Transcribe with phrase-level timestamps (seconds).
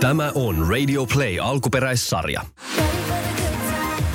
[0.00, 2.42] Tämä on Radio Play alkuperäissarja.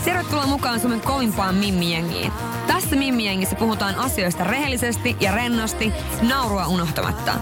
[0.06, 2.32] Tervetuloa mukaan Suomen kovimpaan Mimmijengiin.
[2.68, 5.92] Tässä Mimmijengissä puhutaan asioista rehellisesti ja rennosti,
[6.22, 7.34] naurua unohtamatta.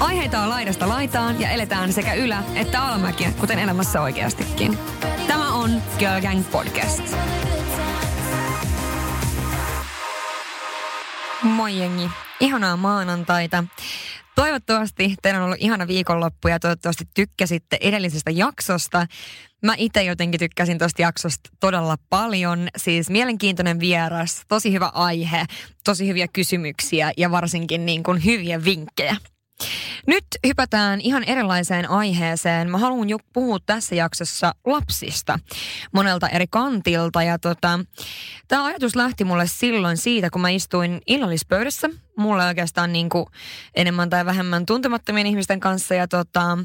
[0.00, 4.78] Aiheita on laidasta laitaan ja eletään sekä ylä- että alamäkiä, kuten elämässä oikeastikin.
[5.26, 7.16] Tämä on Girl Gang Podcast.
[11.42, 12.10] Moi jengi.
[12.40, 13.64] Ihanaa maanantaita.
[14.40, 19.06] Toivottavasti teillä on ollut ihana viikonloppu ja toivottavasti tykkäsitte edellisestä jaksosta.
[19.62, 22.68] Mä itse jotenkin tykkäsin tuosta jaksosta todella paljon.
[22.76, 25.44] Siis mielenkiintoinen vieras, tosi hyvä aihe,
[25.84, 29.16] tosi hyviä kysymyksiä ja varsinkin niin kuin hyviä vinkkejä.
[30.06, 32.70] Nyt hypätään ihan erilaiseen aiheeseen.
[32.70, 35.38] Mä haluan jo puhua tässä jaksossa lapsista
[35.92, 37.22] monelta eri kantilta.
[37.22, 37.80] Ja tota,
[38.48, 41.90] tämä ajatus lähti mulle silloin siitä, kun mä istuin illallispöydässä.
[42.18, 43.26] Mulle oikeastaan niin kuin
[43.74, 45.94] enemmän tai vähemmän tuntemattomien ihmisten kanssa.
[45.94, 46.58] Ja tota,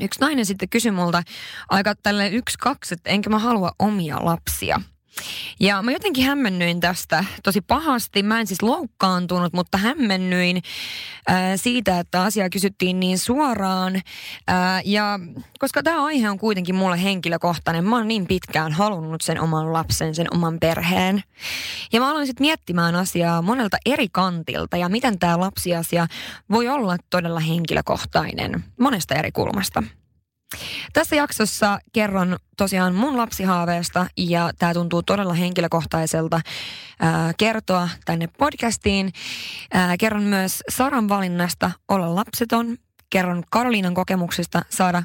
[0.00, 1.22] yksi nainen sitten kysyi multa
[1.68, 4.80] aika tälle yksi, kaksi, että enkä mä halua omia lapsia–
[5.60, 8.22] ja mä jotenkin hämmennyin tästä tosi pahasti.
[8.22, 10.62] Mä en siis loukkaantunut, mutta hämmennyin
[11.28, 14.02] ää, siitä, että asia kysyttiin niin suoraan.
[14.46, 15.20] Ää, ja
[15.58, 20.14] koska tämä aihe on kuitenkin mulle henkilökohtainen, mä oon niin pitkään halunnut sen oman lapsen,
[20.14, 21.22] sen oman perheen.
[21.92, 26.06] Ja mä aloin sitten miettimään asiaa monelta eri kantilta ja miten tämä lapsiasia
[26.50, 29.82] voi olla todella henkilökohtainen monesta eri kulmasta.
[30.92, 36.40] Tässä jaksossa kerron tosiaan mun lapsihaaveesta ja tämä tuntuu todella henkilökohtaiselta
[37.00, 39.12] ää, kertoa tänne podcastiin.
[39.72, 42.76] Ää, kerron myös Saran valinnasta olla lapseton.
[43.10, 45.02] Kerron Karoliinan kokemuksista saada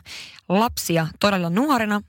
[0.49, 2.01] lapsia todella nuorena.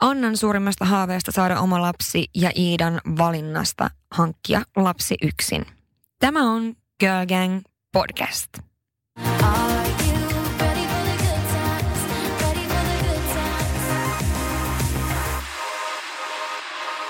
[0.00, 5.66] Annan suurimmasta haaveesta saada oma lapsi ja Iidan valinnasta hankkia lapsi yksin.
[6.18, 7.60] Tämä on Girl Gang
[7.92, 8.48] Podcast.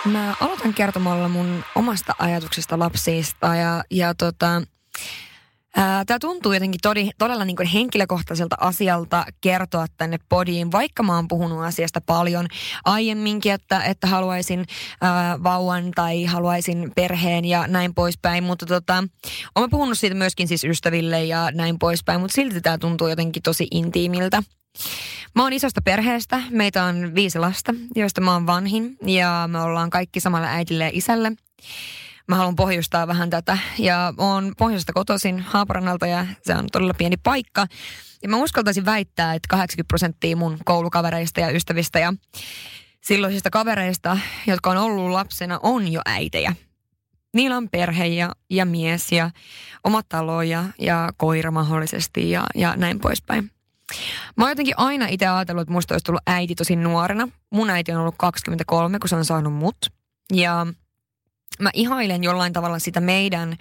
[0.04, 4.62] Mä aloitan kertomalla mun omasta ajatuksesta lapsista ja, ja tota,
[6.06, 11.28] Tämä tuntuu jotenkin todi, todella niin kuin henkilökohtaiselta asialta kertoa tänne podiin, vaikka mä oon
[11.28, 12.46] puhunut asiasta paljon
[12.84, 14.64] aiemminkin, että, että haluaisin
[15.00, 18.44] ää, vauvan tai haluaisin perheen ja näin poispäin.
[18.44, 19.04] Mutta tota,
[19.54, 23.66] olen puhunut siitä myöskin siis ystäville ja näin poispäin, mutta silti tämä tuntuu jotenkin tosi
[23.70, 24.42] intiimiltä.
[25.34, 26.42] Mä oon isosta perheestä.
[26.50, 28.96] Meitä on viisi lasta, joista mä oon vanhin.
[29.06, 31.32] Ja me ollaan kaikki samalle äidille ja isälle.
[32.28, 33.58] Mä haluan pohjustaa vähän tätä.
[33.78, 37.66] Ja oon pohjoisesta kotoisin Haaparannalta ja se on todella pieni paikka.
[38.22, 42.14] Ja mä uskaltaisin väittää, että 80 prosenttia mun koulukavereista ja ystävistä ja
[43.00, 46.54] silloisista kavereista, jotka on ollut lapsena, on jo äitejä.
[47.34, 49.30] Niillä on perhe ja, ja mies ja
[49.84, 53.50] oma talo ja, ja koira mahdollisesti ja, ja näin poispäin.
[54.36, 57.28] Mä oon jotenkin aina itse ajatellut, että musta olisi tullut äiti tosi nuorena.
[57.50, 59.76] Mun äiti on ollut 23, kun se on saanut mut.
[60.32, 60.66] Ja
[61.60, 63.56] mä ihailen jollain tavalla sitä meidän,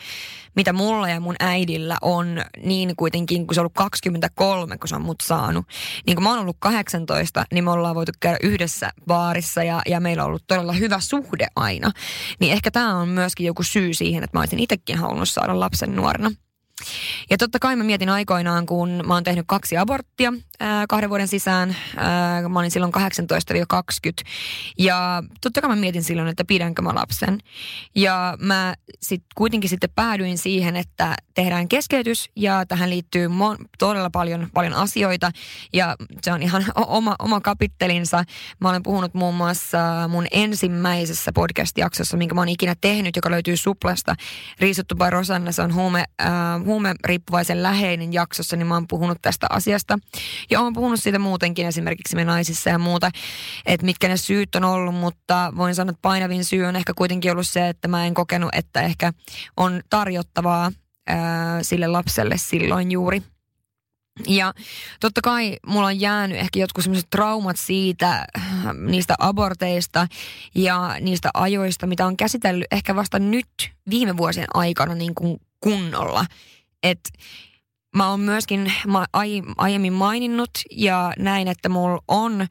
[0.56, 4.96] mitä mulla ja mun äidillä on, niin kuitenkin, kun se on ollut 23, kun se
[4.96, 5.66] on mut saanut.
[6.06, 10.00] Niin kun mä oon ollut 18, niin me ollaan voitu käydä yhdessä baarissa ja, ja
[10.00, 11.92] meillä on ollut todella hyvä suhde aina.
[12.40, 15.96] Niin ehkä tämä on myöskin joku syy siihen, että mä olisin itsekin halunnut saada lapsen
[15.96, 16.32] nuorena.
[17.30, 21.28] Ja totta kai mä mietin aikoinaan, kun mä oon tehnyt kaksi aborttia ää, kahden vuoden
[21.28, 21.76] sisään.
[21.98, 23.00] Ää, mä olin silloin 18-20.
[24.80, 27.38] Ja totta kai mä mietin silloin, että pidänkö mä lapsen.
[27.96, 34.10] Ja mä sit kuitenkin sitten päädyin siihen, että tehdään keskeytys ja tähän liittyy mon, todella
[34.10, 35.32] paljon, paljon asioita.
[35.74, 38.24] Ja se on ihan oma, oma kapittelinsa.
[38.60, 43.58] Mä olen puhunut muun muassa mun ensimmäisessä podcast-jaksossa, minkä mä oon ikinä tehnyt, joka löytyy
[43.58, 44.16] Suplasta.
[44.60, 46.28] Riisuttu by Rosanna, se on huume, äh,
[46.68, 50.00] huumeriippuvaisen läheinen jaksossa, niin mä oon puhunut tästä asiasta.
[50.50, 53.12] Ja oon puhunut siitä muutenkin esimerkiksi me naisissa ja muuta,
[53.66, 57.32] että mitkä ne syyt on ollut, mutta voin sanoa, että painavin syy on ehkä kuitenkin
[57.32, 59.14] ollut se, että mä en kokenut, että ehkä
[59.58, 60.72] on tarjottavaa
[61.08, 63.24] ää, sille lapselle silloin juuri.
[64.28, 64.54] Ja
[65.00, 68.26] totta kai mulla on jäänyt ehkä jotkut sellaiset traumat siitä,
[68.74, 70.08] niistä aborteista
[70.56, 73.48] ja niistä ajoista, mitä on käsitellyt ehkä vasta nyt
[73.90, 76.26] viime vuosien aikana niin kuin kunnolla.
[76.84, 77.00] Et
[77.96, 82.48] mä oon myöskin ma- ai- aiemmin maininnut ja näin, että mulla on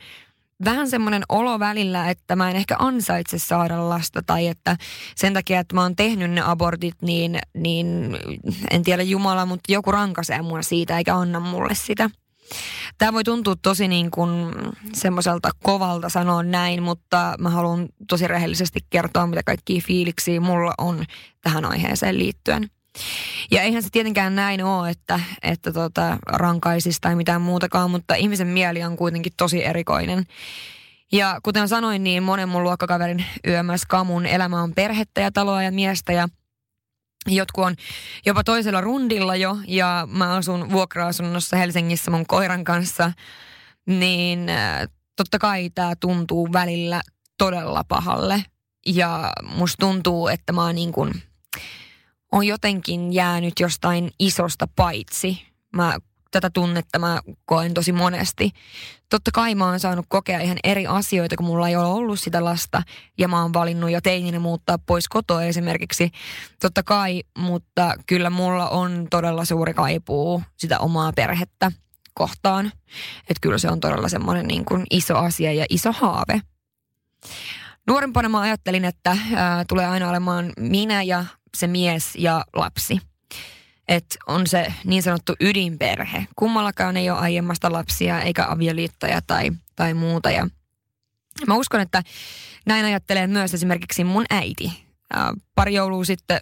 [0.65, 4.77] vähän semmoinen olo välillä, että mä en ehkä ansaitse saada lasta tai että
[5.17, 8.17] sen takia, että mä oon tehnyt ne abortit, niin, niin
[8.71, 12.11] en tiedä Jumala, mutta joku rankaisee mua siitä eikä anna mulle sitä.
[12.99, 14.31] Tämä voi tuntua tosi niin kuin
[14.93, 21.05] semmoiselta kovalta sanoa näin, mutta mä haluan tosi rehellisesti kertoa, mitä kaikkia fiiliksiä mulla on
[21.41, 22.71] tähän aiheeseen liittyen.
[23.51, 28.47] Ja eihän se tietenkään näin ole, että, että tota, rankaisisi tai mitään muutakaan, mutta ihmisen
[28.47, 30.25] mieli on kuitenkin tosi erikoinen.
[31.13, 35.73] Ja kuten sanoin, niin monen mun luokkakaverin yömäs kamun elämä on perhettä ja taloa ja
[35.73, 36.29] miestä ja
[37.29, 37.77] Jotkut on
[38.27, 43.13] jopa toisella rundilla jo ja mä asun vuokra-asunnossa Helsingissä mun koiran kanssa.
[43.87, 47.03] Niin äh, totta kai tämä tuntuu välillä
[47.39, 48.45] todella pahalle.
[48.87, 51.23] Ja musta tuntuu, että mä oon niin kuin,
[52.33, 55.43] on jotenkin jäänyt jostain isosta paitsi.
[55.77, 55.99] Mä
[56.31, 58.51] tätä tunnetta mä koen tosi monesti.
[59.11, 62.45] Totta kai mä oon saanut kokea ihan eri asioita, kun mulla ei ole ollut sitä
[62.45, 62.83] lasta.
[63.19, 66.11] Ja mä oon valinnut jo teininä muuttaa pois kotoa esimerkiksi.
[66.61, 71.73] Totta kai, mutta kyllä mulla on todella suuri kaipuu sitä omaa perhettä
[72.15, 72.67] kohtaan.
[73.21, 76.41] Että kyllä se on todella semmoinen niin kuin iso asia ja iso haave.
[77.87, 81.25] Nuorempana mä ajattelin, että ää, tulee aina olemaan minä ja
[81.57, 83.01] se mies ja lapsi–
[83.89, 86.27] että on se niin sanottu ydinperhe.
[86.37, 90.31] Kummallakaan ei ole aiemmasta lapsia eikä avioliittoja tai, tai muuta.
[90.31, 90.49] Ja
[91.47, 92.03] mä uskon, että
[92.67, 94.85] näin ajattelee myös esimerkiksi mun äiti.
[95.55, 96.41] Pari joulua sitten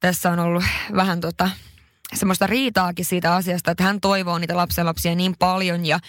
[0.00, 0.64] tässä on ollut
[0.96, 1.50] vähän tota,
[2.14, 6.00] semmoista riitaakin siitä asiasta, että hän toivoo niitä lapsenlapsia niin paljon ja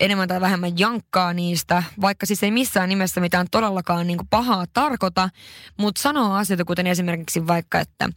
[0.00, 5.30] enemmän tai vähemmän jankkaa niistä, vaikka siis ei missään nimessä mitään todellakaan niin pahaa tarkoita,
[5.76, 8.08] mutta sanoo asioita, kuten esimerkiksi vaikka, että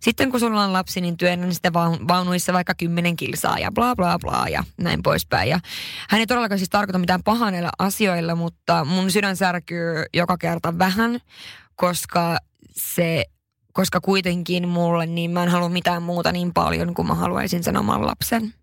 [0.00, 1.72] sitten kun sulla on lapsi, niin työnnän sitten
[2.08, 5.48] vaunuissa vaikka kymmenen kilsaa ja bla bla bla ja näin poispäin.
[5.48, 5.60] Ja
[6.10, 10.78] hän ei todellakaan siis tarkoita mitään pahaa näillä asioilla, mutta mun sydän särkyy joka kerta
[10.78, 11.20] vähän,
[11.76, 12.38] koska
[12.70, 13.24] se
[13.72, 17.76] koska kuitenkin mulle, niin mä en halua mitään muuta niin paljon kuin mä haluaisin sen
[17.76, 18.54] oman lapsen.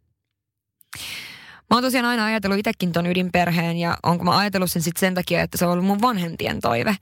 [1.69, 5.13] Mä oon tosiaan aina ajatellut itsekin ton ydinperheen ja onko mä ajatellut sen sitten sen
[5.13, 6.95] takia, että se on ollut mun vanhempien toive.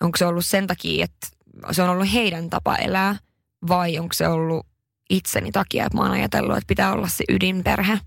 [0.00, 1.26] Onko se ollut sen takia, että
[1.72, 3.16] se on ollut heidän tapa elää
[3.68, 4.66] vai onko se ollut
[5.10, 7.98] itseni takia, että mä oon ajatellut, että pitää olla se ydinperhe.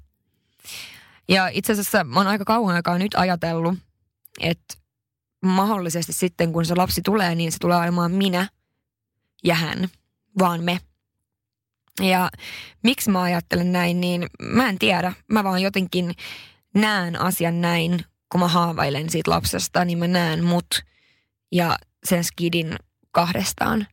[1.29, 3.77] Ja itse asiassa mä oon aika kauan aikaa nyt ajatellut,
[4.39, 4.75] että
[5.45, 8.47] mahdollisesti sitten kun se lapsi tulee, niin se tulee olemaan minä
[9.43, 9.87] ja hän,
[10.39, 10.79] vaan me.
[12.01, 12.29] Ja
[12.83, 15.13] miksi mä ajattelen näin, niin mä en tiedä.
[15.31, 16.13] Mä vaan jotenkin
[16.73, 20.83] näen asian näin, kun mä haavailen siitä lapsesta, niin mä näen mut
[21.51, 22.75] ja sen skidin
[23.11, 23.87] kahdestaan.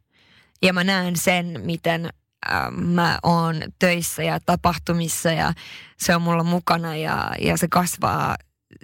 [0.63, 5.53] Ja mä näen sen, miten äh, mä oon töissä ja tapahtumissa ja
[5.99, 8.37] se on mulla mukana ja, ja se kasvaa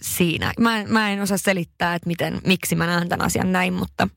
[0.03, 0.53] siinä.
[0.61, 4.09] Mä, mä en osaa selittää, että miten, miksi mä näen tämän asian näin, mutta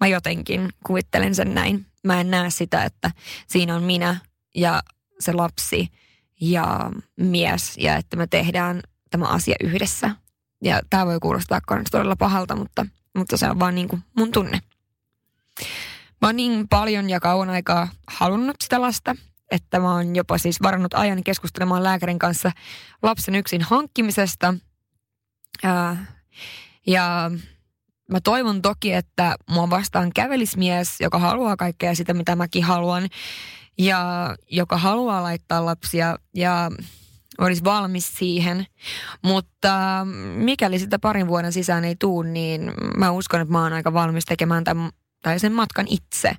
[0.00, 1.86] mä jotenkin kuvittelen sen näin.
[2.04, 3.10] Mä en näe sitä, että
[3.46, 4.16] siinä on minä
[4.54, 4.82] ja
[5.20, 5.88] se lapsi
[6.40, 8.80] ja mies ja että me tehdään
[9.10, 10.10] tämä asia yhdessä.
[10.62, 11.60] Ja tämä voi kuulostaa
[11.90, 12.86] todella pahalta, mutta,
[13.16, 14.60] mutta se on vaan niin kuin mun tunne.
[16.20, 19.16] Mä oon niin paljon ja kauan aikaa halunnut sitä lasta,
[19.50, 22.52] että mä oon jopa siis varannut ajan keskustelemaan lääkärin kanssa
[23.02, 24.54] lapsen yksin hankkimisesta.
[25.62, 25.96] Ja,
[26.86, 27.30] ja
[28.10, 33.08] mä toivon toki, että mua vastaan kävelismies, joka haluaa kaikkea sitä, mitä mäkin haluan
[33.78, 36.70] ja joka haluaa laittaa lapsia ja
[37.38, 38.66] olisi valmis siihen.
[39.22, 43.92] Mutta mikäli sitä parin vuoden sisään ei tuu, niin mä uskon, että mä oon aika
[43.92, 44.90] valmis tekemään tämän,
[45.22, 46.36] tai sen matkan itse.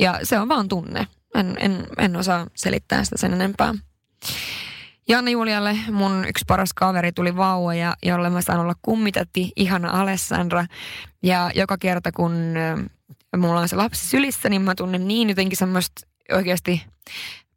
[0.00, 1.06] Ja se on vaan tunne.
[1.34, 3.74] En, en, en osaa selittää sitä sen enempää.
[5.08, 10.00] Janne Julialle mun yksi paras kaveri tuli vauva, ja, jolle mä saan olla kummitatti, ihana
[10.00, 10.66] Alessandra.
[11.22, 12.32] Ja joka kerta kun
[13.36, 16.82] mulla on se lapsi sylissä, niin mä tunnen niin jotenkin semmoista oikeasti,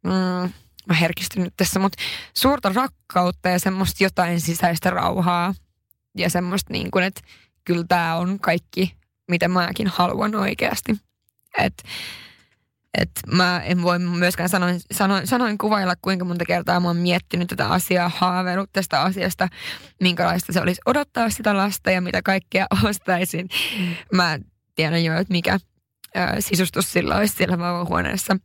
[0.04, 0.52] mm,
[0.88, 2.02] mä herkistyn nyt tässä, mutta
[2.34, 5.54] suurta rakkautta ja semmoista jotain sisäistä rauhaa.
[6.16, 7.20] Ja semmoista niin kuin, että
[7.64, 8.94] kyllä tämä on kaikki,
[9.28, 10.96] mitä mäkin haluan oikeasti.
[11.58, 11.82] Että
[12.98, 17.48] et mä en voi myöskään sanoin, sanoin, sanoin kuvailla, kuinka monta kertaa mä oon miettinyt
[17.48, 19.48] tätä asiaa, haaveillut tästä asiasta,
[20.00, 23.48] minkälaista se olisi odottaa sitä lasta ja mitä kaikkea ostaisin.
[24.12, 24.38] Mä
[24.74, 25.58] tiedän jo, että mikä
[26.14, 28.36] ää, sisustus sillä olisi siellä vauvahuoneessa.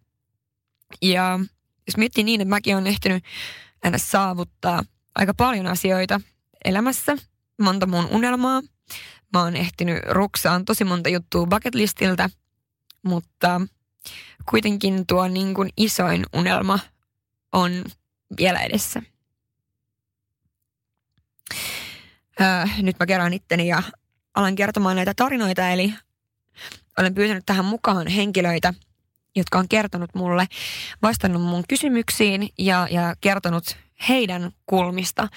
[1.01, 1.39] Ja
[1.87, 3.23] jos miettii niin, että mäkin olen ehtinyt
[3.83, 4.83] aina saavuttaa
[5.15, 6.21] aika paljon asioita
[6.65, 7.17] elämässä,
[7.61, 8.61] monta mun unelmaa.
[9.33, 12.29] Mä oon ehtinyt ruksaan tosi monta juttua bucket listiltä,
[13.03, 13.61] mutta
[14.49, 16.79] kuitenkin tuo niin kuin isoin unelma
[17.53, 17.85] on
[18.37, 19.01] vielä edessä.
[22.41, 23.83] Öö, nyt mä kerään itteni ja
[24.35, 25.93] alan kertomaan näitä tarinoita, eli
[26.97, 28.73] olen pyytänyt tähän mukaan henkilöitä–
[29.35, 30.47] jotka on kertonut mulle,
[31.01, 33.77] vastannut mun kysymyksiin ja, ja kertonut
[34.09, 35.27] heidän kulmista.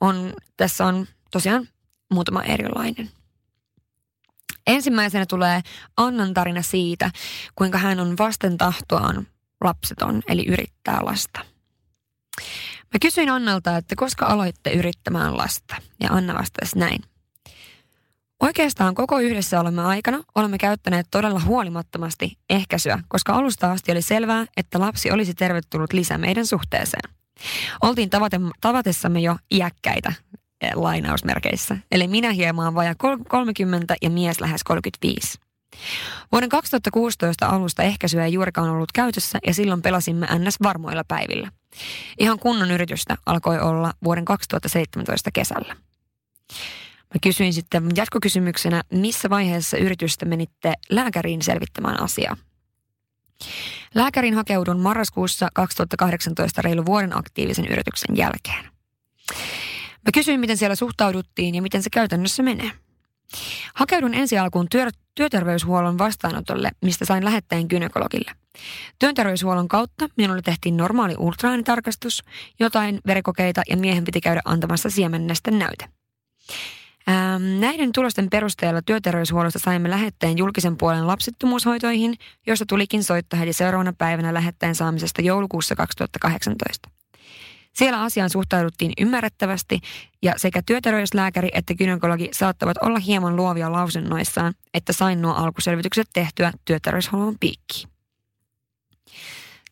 [0.00, 1.68] On, tässä on tosiaan
[2.12, 3.10] muutama erilainen.
[4.66, 5.62] Ensimmäisenä tulee
[5.96, 7.10] Annan tarina siitä,
[7.54, 9.26] kuinka hän on vasten tahtoaan
[9.64, 11.40] lapseton, eli yrittää lasta.
[12.94, 17.02] Mä kysyin Annalta, että koska aloitte yrittämään lasta, ja Anna vastasi näin.
[18.40, 24.46] Oikeastaan koko yhdessä olemme aikana olemme käyttäneet todella huolimattomasti ehkäisyä, koska alusta asti oli selvää,
[24.56, 27.14] että lapsi olisi tervetullut lisä meidän suhteeseen.
[27.82, 30.12] Oltiin tavate, tavatessamme jo iäkkäitä
[30.60, 32.94] eh, lainausmerkeissä, eli minä hieman vaja
[33.28, 35.38] 30 ja mies lähes 35.
[36.32, 41.50] Vuoden 2016 alusta ehkäisyä ei juurikaan ollut käytössä ja silloin pelasimme NS varmoilla päivillä.
[42.18, 45.76] Ihan kunnon yritystä alkoi olla vuoden 2017 kesällä.
[47.14, 52.36] Mä kysyin sitten jatkokysymyksenä, missä vaiheessa yritystä menitte lääkäriin selvittämään asiaa.
[53.94, 58.64] Lääkärin hakeudun marraskuussa 2018 reilu vuoden aktiivisen yrityksen jälkeen.
[60.06, 62.70] Mä kysyin, miten siellä suhtauduttiin ja miten se käytännössä menee.
[63.74, 68.32] Hakeudun ensi alkuun työ, työterveyshuollon vastaanotolle, mistä sain lähetteen gynekologille.
[68.98, 72.22] Työterveyshuollon kautta minulle tehtiin normaali ultraäänitarkastus,
[72.60, 75.88] jotain verikokeita ja miehen piti käydä antamassa siemennestä näyte.
[77.08, 82.14] Ähm, näiden tulosten perusteella työterveyshuollosta saimme lähetteen julkisen puolen lapsettomuushoitoihin,
[82.46, 86.90] josta tulikin soittaa heti seuraavana päivänä lähetteen saamisesta joulukuussa 2018.
[87.72, 89.80] Siellä asiaan suhtauduttiin ymmärrettävästi
[90.22, 96.52] ja sekä työterveyslääkäri että gynekologi saattavat olla hieman luovia lausunnoissaan, että sain nuo alkuselvitykset tehtyä
[96.64, 97.95] työterveyshuollon piikkiin.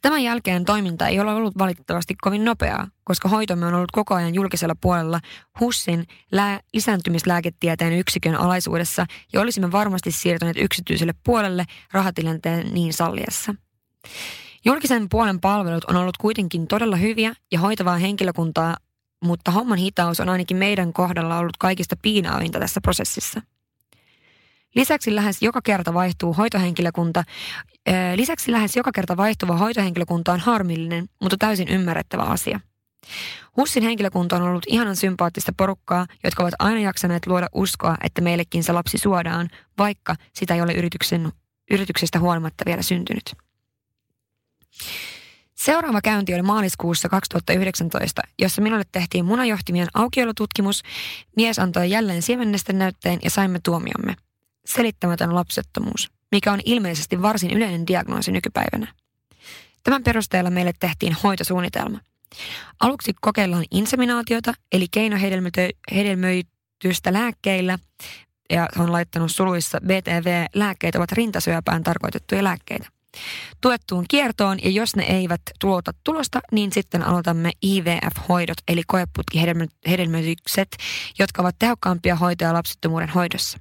[0.04, 4.34] Tämän jälkeen toiminta ei ole ollut valitettavasti kovin nopeaa, koska hoitomme on ollut koko ajan
[4.34, 5.20] julkisella puolella
[5.61, 13.54] HUSSin lää- lisääntymislääketieteen yksikön alaisuudessa ja olisimme varmasti siirtyneet yksityiselle puolelle rahatilanteen niin salliessa.
[14.64, 18.76] Julkisen puolen palvelut on ollut kuitenkin todella hyviä ja hoitavaa henkilökuntaa,
[19.25, 23.42] mutta homman hitaus on ainakin meidän kohdalla ollut kaikista piinaavinta tässä prosessissa–
[24.75, 27.25] Lisäksi lähes joka kerta vaihtuu hoitohenkilökunta.
[28.14, 32.61] Lisäksi lähes joka kerta vaihtuva hoitohenkilökunta on harmillinen, mutta täysin ymmärrettävä asia.
[33.57, 38.64] Hussin henkilökunta on ollut ihanan sympaattista porukkaa, jotka ovat aina jaksaneet luoda uskoa, että meillekin
[38.64, 41.33] se lapsi suodaan, vaikka sitä ei ole yrityksen,
[41.71, 43.37] yrityksestä huolimatta vielä syntynyt.
[45.54, 50.83] Seuraava käynti oli maaliskuussa 2019, jossa minulle tehtiin munajohtimien aukiolotutkimus.
[51.37, 54.16] Mies antoi jälleen siemennesten näytteen ja saimme tuomiomme
[54.66, 58.94] selittämätön lapsettomuus, mikä on ilmeisesti varsin yleinen diagnoosi nykypäivänä.
[59.85, 62.00] Tämän perusteella meille tehtiin hoitosuunnitelma.
[62.80, 67.78] Aluksi kokeillaan inseminaatiota, eli keinohedelmöitystä lääkkeillä,
[68.50, 72.88] ja on laittanut suluissa BTV-lääkkeet ovat rintasyöpään tarkoitettuja lääkkeitä.
[73.61, 80.76] Tuettuun kiertoon, ja jos ne eivät tuota tulosta, niin sitten aloitamme IVF-hoidot, eli koeputkihedelmöitykset,
[81.18, 83.59] jotka ovat tehokkaampia hoitoja lapsettomuuden hoidossa.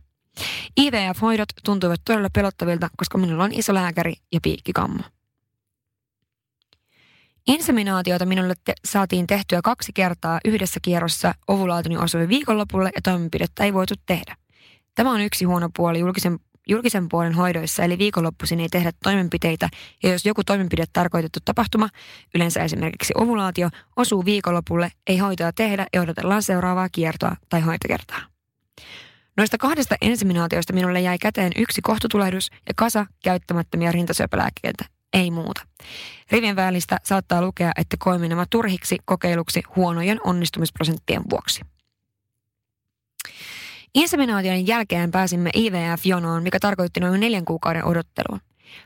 [0.77, 5.03] IVF-hoidot tuntuivat todella pelottavilta, koska minulla on iso lääkäri ja piikkikammo.
[7.47, 11.35] Inseminaatiota minulle te- saatiin tehtyä kaksi kertaa yhdessä kierrossa.
[11.47, 14.35] Ovulaatoni osui viikonlopulle ja toimenpidettä ei voitu tehdä.
[14.95, 19.69] Tämä on yksi huono puoli julkisen, julkisen puolen hoidoissa, eli viikonloppuisin ei tehdä toimenpiteitä,
[20.03, 21.89] ja jos joku toimenpide tarkoitettu tapahtuma,
[22.35, 28.21] yleensä esimerkiksi ovulaatio, osuu viikonlopulle, ei hoitoa tehdä ja odotellaan seuraavaa kiertoa tai hoitokertaa.
[29.37, 34.85] Noista kahdesta inseminaatioista minulle jäi käteen yksi kohtutulehdus ja kasa käyttämättömiä rintasyöpälääkkeitä.
[35.13, 35.61] Ei muuta.
[36.31, 41.61] Rivien välistä saattaa lukea, että koimme nämä turhiksi kokeiluksi huonojen onnistumisprosenttien vuoksi.
[43.95, 48.39] Inseminaation jälkeen pääsimme IVF-jonoon, mikä tarkoitti noin neljän kuukauden odottelua.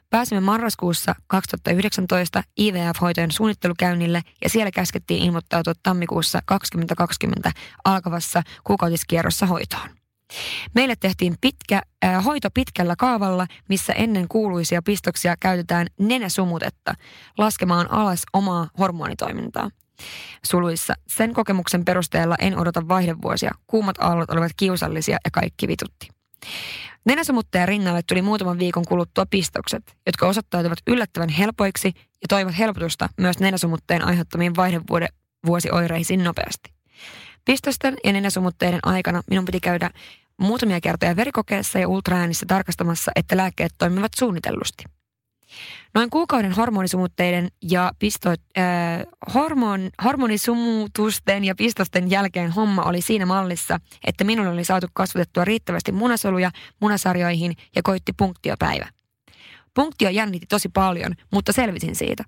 [0.09, 7.51] Pääsimme marraskuussa 2019 IVF-hoitojen suunnittelukäynnille ja siellä käskettiin ilmoittautua tammikuussa 2020
[7.85, 9.96] alkavassa kuukautiskierrossa hoitoon.
[10.75, 16.93] Meille tehtiin pitkä, äh, hoito pitkällä kaavalla, missä ennen kuuluisia pistoksia käytetään nenäsumutetta
[17.37, 19.69] laskemaan alas omaa hormonitoimintaa.
[20.45, 20.93] Suluissa.
[21.07, 23.51] Sen kokemuksen perusteella en odota vaihdevuosia.
[23.67, 26.09] Kuumat aallot olivat kiusallisia ja kaikki vitutti.
[27.05, 33.39] Nenäsumutteen rinnalle tuli muutaman viikon kuluttua pistokset, jotka osoittautuivat yllättävän helpoiksi ja toivat helpotusta myös
[33.39, 36.73] nenäsumutteen aiheuttamiin vaihdevuosioireisiin nopeasti.
[37.47, 39.91] Pistosten ja nenäsumutteiden aikana minun piti käydä
[40.37, 44.83] muutamia kertoja verikokeessa ja ultraäänissä tarkastamassa, että lääkkeet toimivat suunnitellusti.
[45.93, 48.35] Noin kuukauden hormonisumutteiden ja pisto, äh,
[49.33, 55.91] hormon, hormonisumutusten ja pistosten jälkeen homma oli siinä mallissa, että minulle oli saatu kasvatettua riittävästi
[55.91, 56.51] munasoluja
[56.81, 58.87] munasarjoihin ja koitti punktiopäivä.
[59.73, 62.23] Punktio jännitti tosi paljon, mutta selvisin siitä.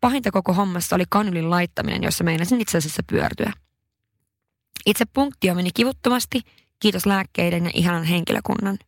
[0.00, 3.52] Pahinta koko hommassa oli kanylin laittaminen, jossa meinasin itse asiassa pyörtyä.
[4.86, 6.40] Itse punktio meni kivuttomasti,
[6.78, 8.78] kiitos lääkkeiden ja ihanan henkilökunnan.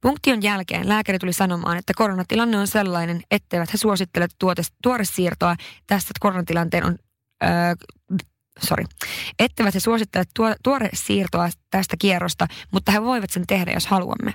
[0.00, 6.10] Punktion jälkeen lääkäri tuli sanomaan, että koronatilanne on sellainen, etteivät he suosittele tuote, tuoresiirtoa tästä
[6.20, 6.98] koronatilanteen on,
[7.44, 7.50] öö,
[8.60, 8.84] sorry,
[9.38, 14.34] etteivät he suosittele tuo, tuore siirtoa tästä kierrosta, mutta he voivat sen tehdä, jos haluamme.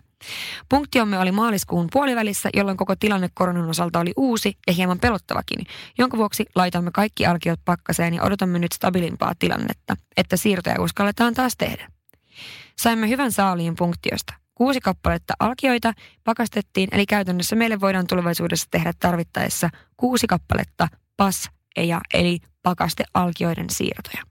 [0.69, 5.65] Punktiomme oli maaliskuun puolivälissä, jolloin koko tilanne koronan osalta oli uusi ja hieman pelottavakin,
[5.97, 11.53] jonka vuoksi laitamme kaikki alkiot pakkaseen ja odotamme nyt stabilimpaa tilannetta, että siirtoja uskalletaan taas
[11.57, 11.87] tehdä.
[12.79, 14.33] Saimme hyvän saaliin punktiosta.
[14.55, 15.93] Kuusi kappaletta alkioita
[16.23, 24.23] pakastettiin, eli käytännössä meille voidaan tulevaisuudessa tehdä tarvittaessa kuusi kappaletta pas ja eli pakastealkioiden siirtoja.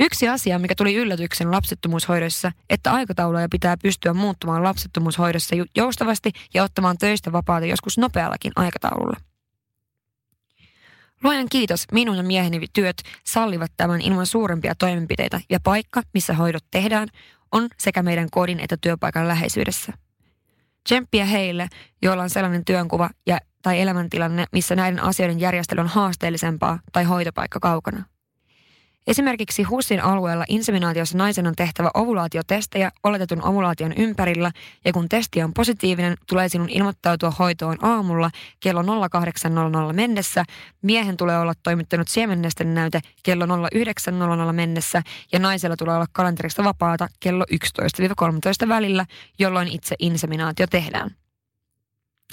[0.00, 6.98] Yksi asia, mikä tuli yllätyksen lapsettomuushoidossa, että aikatauluja pitää pystyä muuttamaan lapsettomuushoidossa joustavasti ja ottamaan
[6.98, 9.16] töistä vapaata joskus nopeallakin aikataululla.
[11.22, 16.64] Luojan kiitos, minun ja mieheni työt sallivat tämän ilman suurempia toimenpiteitä ja paikka, missä hoidot
[16.70, 17.08] tehdään,
[17.52, 19.92] on sekä meidän kodin että työpaikan läheisyydessä.
[20.84, 21.68] Tsemppiä heille,
[22.02, 27.60] joilla on sellainen työnkuva ja, tai elämäntilanne, missä näiden asioiden järjestely on haasteellisempaa tai hoitopaikka
[27.60, 28.04] kaukana.
[29.06, 34.52] Esimerkiksi HUSin alueella inseminaatiossa naisen on tehtävä ovulaatiotestejä oletetun ovulaation ympärillä
[34.84, 38.30] ja kun testi on positiivinen, tulee sinun ilmoittautua hoitoon aamulla
[38.60, 40.44] kello 08.00 mennessä.
[40.82, 47.08] Miehen tulee olla toimittanut siemennesten näyte kello 09.00 mennessä ja naisella tulee olla kalenterista vapaata
[47.20, 47.44] kello
[48.64, 49.06] 11-13 välillä,
[49.38, 51.25] jolloin itse inseminaatio tehdään.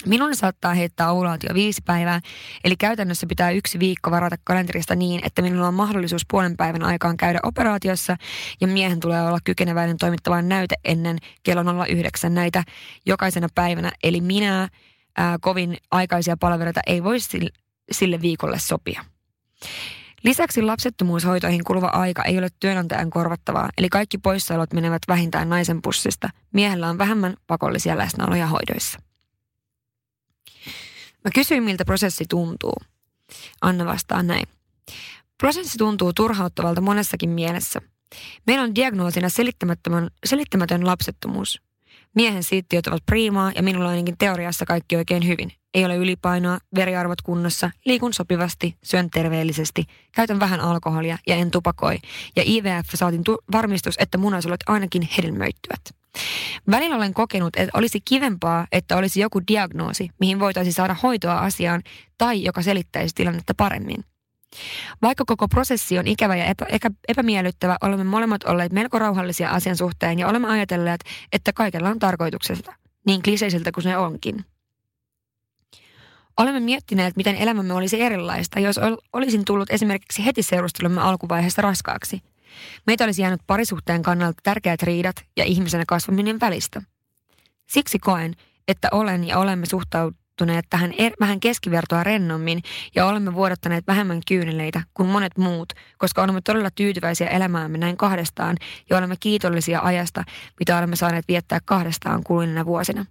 [0.06, 2.20] Minulle saattaa heittää ovulaatio viisi päivää,
[2.64, 7.16] eli käytännössä pitää yksi viikko varata kalenterista niin, että minulla on mahdollisuus puolen päivän aikaan
[7.16, 8.16] käydä operaatiossa
[8.60, 12.62] ja miehen tulee olla kykeneväinen toimittamaan näyte ennen kello 09 näitä
[13.06, 13.92] jokaisena päivänä.
[14.02, 14.68] Eli minä
[15.16, 17.50] ää, kovin aikaisia palveluita ei voi sille,
[17.92, 19.04] sille viikolle sopia.
[20.24, 26.28] Lisäksi lapsettomuushoitoihin kuluva aika ei ole työnantajan korvattavaa, eli kaikki poissaolot menevät vähintään naisen pussista.
[26.52, 28.98] Miehellä on vähemmän pakollisia läsnäoloja hoidoissa.
[31.24, 32.76] Mä kysyin, miltä prosessi tuntuu.
[33.60, 34.46] Anna vastaa näin.
[35.38, 37.80] Prosessi tuntuu turhauttavalta monessakin mielessä.
[38.46, 41.62] Meillä on diagnoosina selittämätön, selittämätön lapsettomuus.
[42.14, 45.52] Miehen siittiöt ovat priimaa ja minulla on ainakin teoriassa kaikki oikein hyvin.
[45.74, 51.98] Ei ole ylipainoa, veriarvot kunnossa, liikun sopivasti, syön terveellisesti, käytän vähän alkoholia ja en tupakoi.
[52.36, 56.03] Ja IVF saatiin tu- varmistus, että munasulat ainakin hedelmöittyvät.
[56.70, 61.82] Välillä olen kokenut, että olisi kivempaa, että olisi joku diagnoosi, mihin voitaisiin saada hoitoa asiaan
[62.18, 64.04] tai joka selittäisi tilannetta paremmin.
[65.02, 69.76] Vaikka koko prosessi on ikävä ja epä, epä, epämiellyttävä, olemme molemmat olleet melko rauhallisia asian
[69.76, 71.00] suhteen ja olemme ajatelleet,
[71.32, 72.74] että kaikella on tarkoituksesta,
[73.06, 74.44] niin kliseiseltä kuin se onkin.
[76.36, 78.80] Olemme miettineet, miten elämämme olisi erilaista, jos
[79.12, 82.22] olisin tullut esimerkiksi heti seurustelumme alkuvaiheessa raskaaksi–
[82.86, 86.82] Meitä olisi jäänyt parisuhteen kannalta tärkeät riidat ja ihmisenä kasvaminen välistä.
[87.68, 88.34] Siksi koen,
[88.68, 92.62] että olen ja olemme suhtautuneet tähän er, vähän keskivertoa rennommin
[92.94, 98.56] ja olemme vuodattaneet vähemmän kyyneleitä kuin monet muut, koska olemme todella tyytyväisiä elämäämme näin kahdestaan
[98.90, 100.24] ja olemme kiitollisia ajasta,
[100.60, 103.06] mitä olemme saaneet viettää kahdestaan kuluneina vuosina.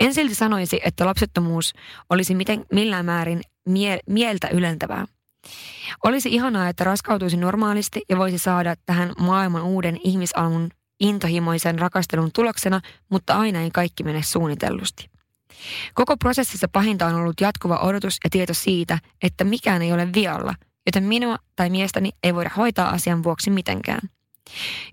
[0.00, 1.72] En silti sanoisi, että lapsettomuus
[2.10, 5.06] olisi miten, millään määrin mie- mieltä ylentävää.
[6.04, 12.80] Olisi ihanaa, että raskautuisi normaalisti ja voisi saada tähän maailman uuden ihmisalmun intohimoisen rakastelun tuloksena,
[13.10, 15.10] mutta aina ei kaikki mene suunnitellusti.
[15.94, 20.54] Koko prosessissa pahinta on ollut jatkuva odotus ja tieto siitä, että mikään ei ole vialla,
[20.86, 24.00] joten minua tai miestäni ei voida hoitaa asian vuoksi mitenkään.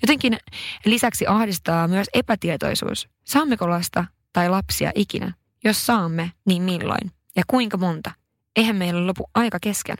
[0.01, 0.37] Jotenkin
[0.85, 3.07] lisäksi ahdistaa myös epätietoisuus.
[3.23, 5.33] Saammeko lasta tai lapsia ikinä?
[5.63, 7.11] Jos saamme, niin milloin?
[7.35, 8.11] Ja kuinka monta?
[8.55, 9.97] Eihän meillä lopu aika kesken.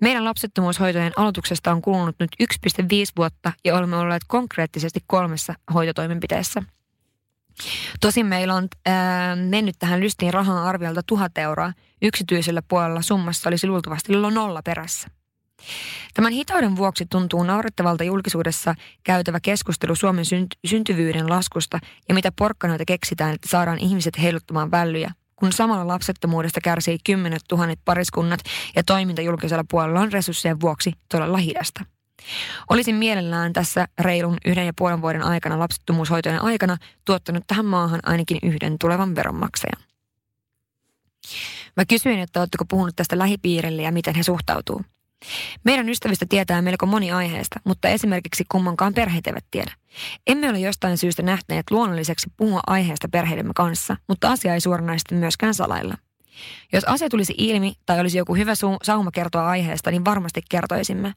[0.00, 6.62] Meidän lapsettomuushoitojen aloituksesta on kulunut nyt 1,5 vuotta ja olemme olleet konkreettisesti kolmessa hoitotoimenpiteessä.
[8.00, 11.72] Tosin meillä on ää, mennyt tähän lystiin rahaa arviolta tuhat euroa.
[12.02, 15.08] Yksityisellä puolella summassa olisi luultavasti nolla perässä.
[16.14, 20.24] Tämän hitauden vuoksi tuntuu naurettavalta julkisuudessa käytävä keskustelu Suomen
[20.66, 26.98] syntyvyyden laskusta ja mitä porkkanoita keksitään, että saadaan ihmiset heiluttamaan vällyjä kun samalla lapsettomuudesta kärsii
[27.04, 28.40] kymmenet tuhannet pariskunnat
[28.76, 31.84] ja toiminta julkisella puolella on resurssien vuoksi todella hidasta.
[32.70, 38.38] Olisin mielellään tässä reilun yhden ja puolen vuoden aikana lapsettomuushoitojen aikana tuottanut tähän maahan ainakin
[38.42, 39.82] yhden tulevan veronmaksajan.
[41.76, 44.82] Mä kysyin, että oletteko puhunut tästä lähipiirille ja miten he suhtautuu.
[45.64, 49.72] Meidän ystävistä tietää melko moni aiheesta, mutta esimerkiksi kummankaan perheet eivät tiedä.
[50.26, 55.54] Emme ole jostain syystä nähneet luonnolliseksi puhua aiheesta perheidemme kanssa, mutta asia ei suoranaisesti myöskään
[55.54, 55.94] salailla.
[56.72, 58.52] Jos asia tulisi ilmi tai olisi joku hyvä
[58.82, 61.12] sauma kertoa aiheesta, niin varmasti kertoisimme.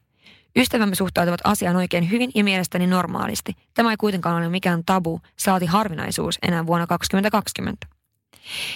[0.56, 3.52] Ystävämme suhtautuvat asiaan oikein hyvin ja mielestäni normaalisti.
[3.74, 7.86] Tämä ei kuitenkaan ole mikään tabu, saati harvinaisuus enää vuonna 2020.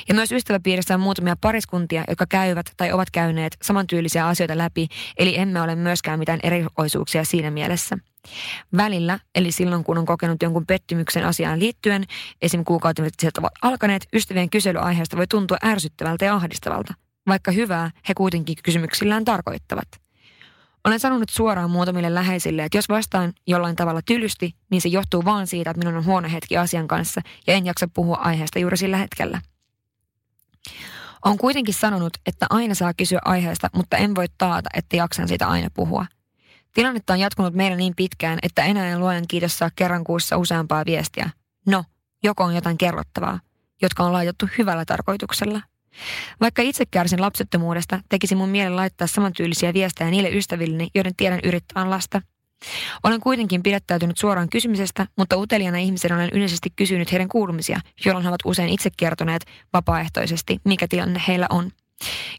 [0.08, 5.38] Ja myös ystäväpiirissä on muutamia pariskuntia, jotka käyvät tai ovat käyneet samantyylisiä asioita läpi, eli
[5.38, 7.98] emme ole myöskään mitään erikoisuuksia siinä mielessä.
[8.76, 12.04] Välillä, eli silloin kun on kokenut jonkun pettymyksen asiaan liittyen,
[12.42, 12.64] esim.
[12.64, 16.94] kuukautiset ovat alkaneet, ystävien kyselyaiheesta voi tuntua ärsyttävältä ja ahdistavalta,
[17.26, 19.88] vaikka hyvää he kuitenkin kysymyksillään tarkoittavat.
[20.84, 25.46] Olen sanonut suoraan muutamille läheisille, että jos vastaan jollain tavalla tylysti, niin se johtuu vaan
[25.46, 28.96] siitä, että minun on huono hetki asian kanssa ja en jaksa puhua aiheesta juuri sillä
[28.96, 29.40] hetkellä.
[31.24, 35.48] On kuitenkin sanonut, että aina saa kysyä aiheesta, mutta en voi taata, että jaksan siitä
[35.48, 36.06] aina puhua.
[36.74, 40.84] Tilannetta on jatkunut meillä niin pitkään, että enää en luojan kiitos saa kerran kuussa useampaa
[40.86, 41.30] viestiä.
[41.66, 41.84] No,
[42.22, 43.40] joko on jotain kerrottavaa,
[43.82, 45.60] jotka on laitettu hyvällä tarkoituksella.
[46.40, 51.90] Vaikka itse kärsin lapsettomuudesta, tekisi mun mielen laittaa samantyylisiä viestejä niille ystävilleni, joiden tiedän yrittävän
[51.90, 52.22] lasta–
[53.02, 58.28] olen kuitenkin pidättäytynyt suoraan kysymisestä, mutta uteliana ihmisen olen yleisesti kysynyt heidän kuulumisia, jolloin he
[58.28, 61.70] ovat usein itse kertoneet vapaaehtoisesti, mikä tilanne heillä on.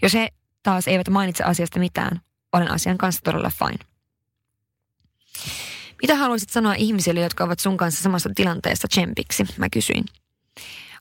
[0.01, 0.29] Jos he
[0.63, 2.21] taas eivät mainitse asiasta mitään,
[2.53, 3.79] olen asian kanssa todella fine.
[6.01, 10.05] Mitä haluaisit sanoa ihmisille, jotka ovat sun kanssa samassa tilanteessa tsempiksi, mä kysyin.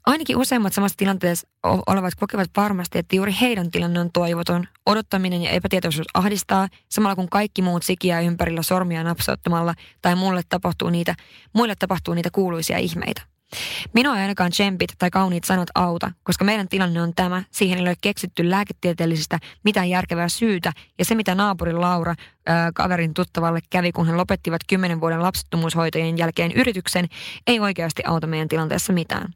[0.06, 1.48] Ainakin useimmat samassa tilanteessa
[1.86, 4.68] olevat kokevat varmasti, että juuri heidän tilanne on toivoton.
[4.86, 10.90] Odottaminen ja epätietoisuus ahdistaa, samalla kun kaikki muut sikiää ympärillä sormia napsauttamalla tai mulle tapahtuu
[10.90, 11.14] niitä,
[11.52, 13.22] muille tapahtuu niitä kuuluisia ihmeitä.
[13.92, 17.42] Minua ei ainakaan tsempit tai kauniit sanat auta, koska meidän tilanne on tämä.
[17.50, 20.72] Siihen ei ole keksitty lääketieteellisistä mitään järkevää syytä.
[20.98, 22.14] Ja se, mitä naapurin Laura
[22.46, 27.06] ää, kaverin tuttavalle kävi, kun he lopettivat kymmenen vuoden lapsettomuushoitojen jälkeen yrityksen,
[27.46, 29.32] ei oikeasti auta meidän tilanteessa mitään.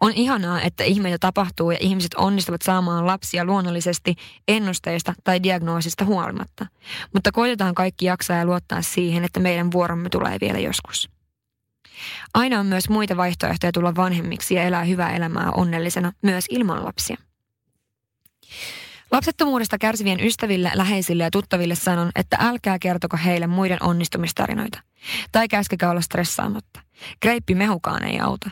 [0.00, 4.14] On ihanaa, että ihmeitä tapahtuu ja ihmiset onnistuvat saamaan lapsia luonnollisesti
[4.48, 6.66] ennusteista tai diagnoosista huolimatta.
[7.14, 11.10] Mutta koitetaan kaikki jaksaa ja luottaa siihen, että meidän vuoromme tulee vielä joskus.
[12.34, 17.16] Aina on myös muita vaihtoehtoja tulla vanhemmiksi ja elää hyvää elämää onnellisena myös ilman lapsia.
[19.10, 24.80] Lapsettomuudesta kärsivien ystäville, läheisille ja tuttaville sanon, että älkää kertoko heille muiden onnistumistarinoita.
[25.32, 26.80] Tai käskekää olla stressaamatta.
[27.22, 28.50] Greippi mehukaan ei auta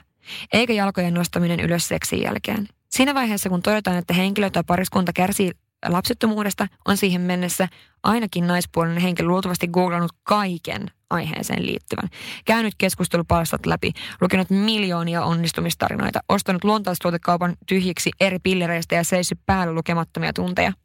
[0.52, 2.68] eikä jalkojen nostaminen ylös seksin jälkeen.
[2.90, 5.50] Siinä vaiheessa, kun todetaan, että henkilö tai pariskunta kärsii
[5.88, 7.68] lapsettomuudesta, on siihen mennessä
[8.02, 12.08] ainakin naispuolinen henkilö luultavasti googlannut kaiken aiheeseen liittyvän.
[12.44, 20.32] Käynyt keskustelupalstat läpi, lukenut miljoonia onnistumistarinoita, ostanut luontaistuotekaupan tyhjiksi eri pillereistä ja seissyt päällä lukemattomia
[20.32, 20.72] tunteja–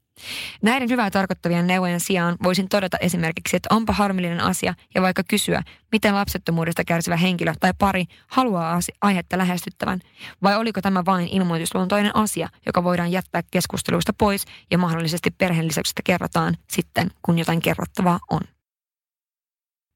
[0.61, 5.63] Näiden hyvää tarkoittavien neuvojen sijaan voisin todeta esimerkiksi, että onpa harmillinen asia ja vaikka kysyä,
[5.91, 9.99] miten lapsettomuudesta kärsivä henkilö tai pari haluaa aihetta lähestyttävän,
[10.43, 16.01] vai oliko tämä vain ilmoitusluontoinen asia, joka voidaan jättää keskusteluista pois ja mahdollisesti perheen lisäyksestä
[16.03, 18.41] kerrotaan sitten, kun jotain kerrottavaa on.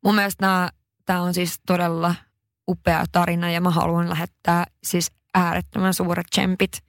[0.05, 0.71] Mun mielestä
[1.05, 2.15] tämä on siis todella
[2.67, 6.83] upea tarina ja mä haluan lähettää siis äärettömän suuret tsempit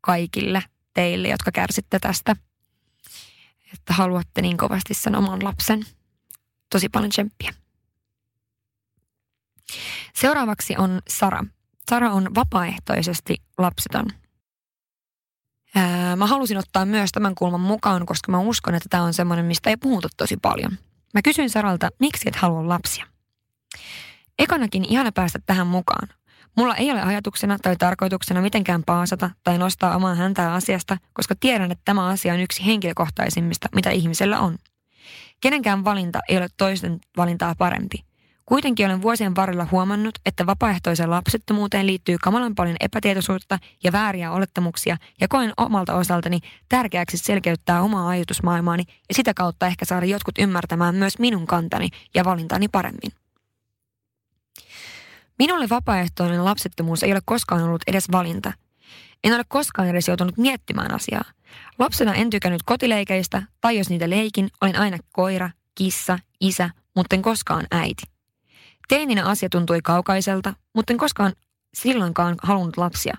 [0.00, 0.62] kaikille
[0.94, 2.36] teille, jotka kärsitte tästä
[3.78, 5.86] että haluatte niin kovasti sen oman lapsen.
[6.70, 7.54] Tosi paljon tsemppiä.
[10.14, 11.44] Seuraavaksi on Sara.
[11.90, 14.06] Sara on vapaaehtoisesti lapseton.
[16.16, 19.70] Mä halusin ottaa myös tämän kulman mukaan, koska mä uskon, että tämä on semmoinen, mistä
[19.70, 20.78] ei puhuta tosi paljon.
[21.14, 23.06] Mä kysyin Saralta, miksi et halua lapsia?
[24.38, 26.08] Ekanakin ihana päästä tähän mukaan.
[26.56, 31.72] Mulla ei ole ajatuksena tai tarkoituksena mitenkään paasata tai nostaa omaa häntää asiasta, koska tiedän,
[31.72, 34.58] että tämä asia on yksi henkilökohtaisimmista, mitä ihmisellä on.
[35.40, 38.04] Kenenkään valinta ei ole toisten valintaa parempi.
[38.46, 44.96] Kuitenkin olen vuosien varrella huomannut, että vapaaehtoiseen lapsettomuuteen liittyy kamalan paljon epätietoisuutta ja vääriä olettamuksia,
[45.20, 46.38] ja koen omalta osaltani
[46.68, 52.24] tärkeäksi selkeyttää omaa ajatusmaailmaani ja sitä kautta ehkä saada jotkut ymmärtämään myös minun kantani ja
[52.24, 53.25] valintani paremmin.
[55.38, 58.52] Minulle vapaaehtoinen lapsettomuus ei ole koskaan ollut edes valinta.
[59.24, 61.24] En ole koskaan edes joutunut miettimään asiaa.
[61.78, 67.22] Lapsena en tykännyt kotileikeistä, tai jos niitä leikin, olin aina koira, kissa, isä, mutta en
[67.22, 68.02] koskaan äiti.
[68.88, 71.32] Teininä asia tuntui kaukaiselta, mutta en koskaan
[71.74, 73.16] silloinkaan halunnut lapsia.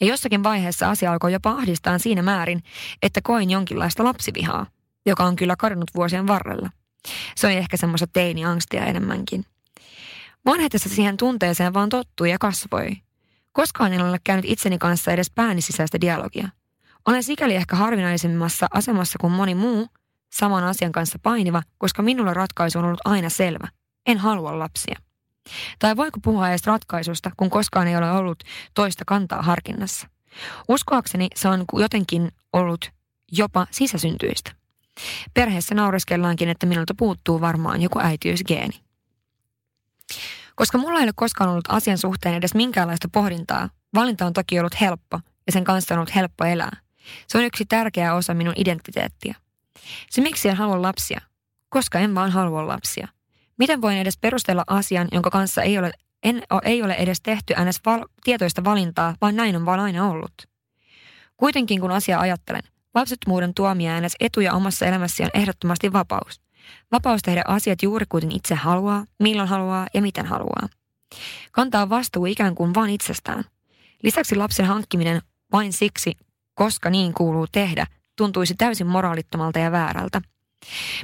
[0.00, 2.62] Ja jossakin vaiheessa asia alkoi jopa ahdistaa siinä määrin,
[3.02, 4.66] että koin jonkinlaista lapsivihaa,
[5.06, 6.70] joka on kyllä kadonnut vuosien varrella.
[7.36, 9.44] Se oli ehkä semmoista teiniangstia enemmänkin.
[10.46, 12.96] Vanhetessa siihen tunteeseen vaan tottui ja kasvoi.
[13.52, 16.48] Koskaan en ole käynyt itseni kanssa edes pääni sisäistä dialogia.
[17.06, 19.88] Olen sikäli ehkä harvinaisemmassa asemassa kuin moni muu,
[20.32, 23.68] saman asian kanssa painiva, koska minulla ratkaisu on ollut aina selvä.
[24.06, 24.98] En halua lapsia.
[25.78, 30.08] Tai voiko puhua edes ratkaisusta, kun koskaan ei ole ollut toista kantaa harkinnassa?
[30.68, 32.90] Uskoakseni se on jotenkin ollut
[33.32, 34.52] jopa sisäsyntyistä.
[35.34, 38.87] Perheessä naureskellaankin, että minulta puuttuu varmaan joku äitiysgeeni.
[40.54, 44.80] Koska mulla ei ole koskaan ollut asian suhteen edes minkäänlaista pohdintaa, valinta on toki ollut
[44.80, 46.76] helppo ja sen kanssa on ollut helppo elää.
[47.28, 49.34] Se on yksi tärkeä osa minun identiteettiä.
[50.10, 51.20] Se miksi en halua lapsia?
[51.68, 53.08] Koska en vaan halua lapsia.
[53.58, 55.90] Miten voin edes perustella asian, jonka kanssa ei ole,
[56.22, 57.80] en, ei ole edes tehty ns.
[57.86, 60.32] Val, tietoista valintaa, vaan näin on vaan aina ollut.
[61.36, 62.62] Kuitenkin kun asia ajattelen,
[62.94, 66.47] lapsettomuuden tuomia äänes etuja omassa elämässäsi on ehdottomasti vapaus.
[66.92, 70.68] Vapaus tehdä asiat juuri kuten itse haluaa, milloin haluaa ja miten haluaa.
[71.52, 73.44] Kantaa vastuu ikään kuin vain itsestään.
[74.02, 76.12] Lisäksi lapsen hankkiminen vain siksi,
[76.54, 80.22] koska niin kuuluu tehdä, tuntuisi täysin moraalittomalta ja väärältä.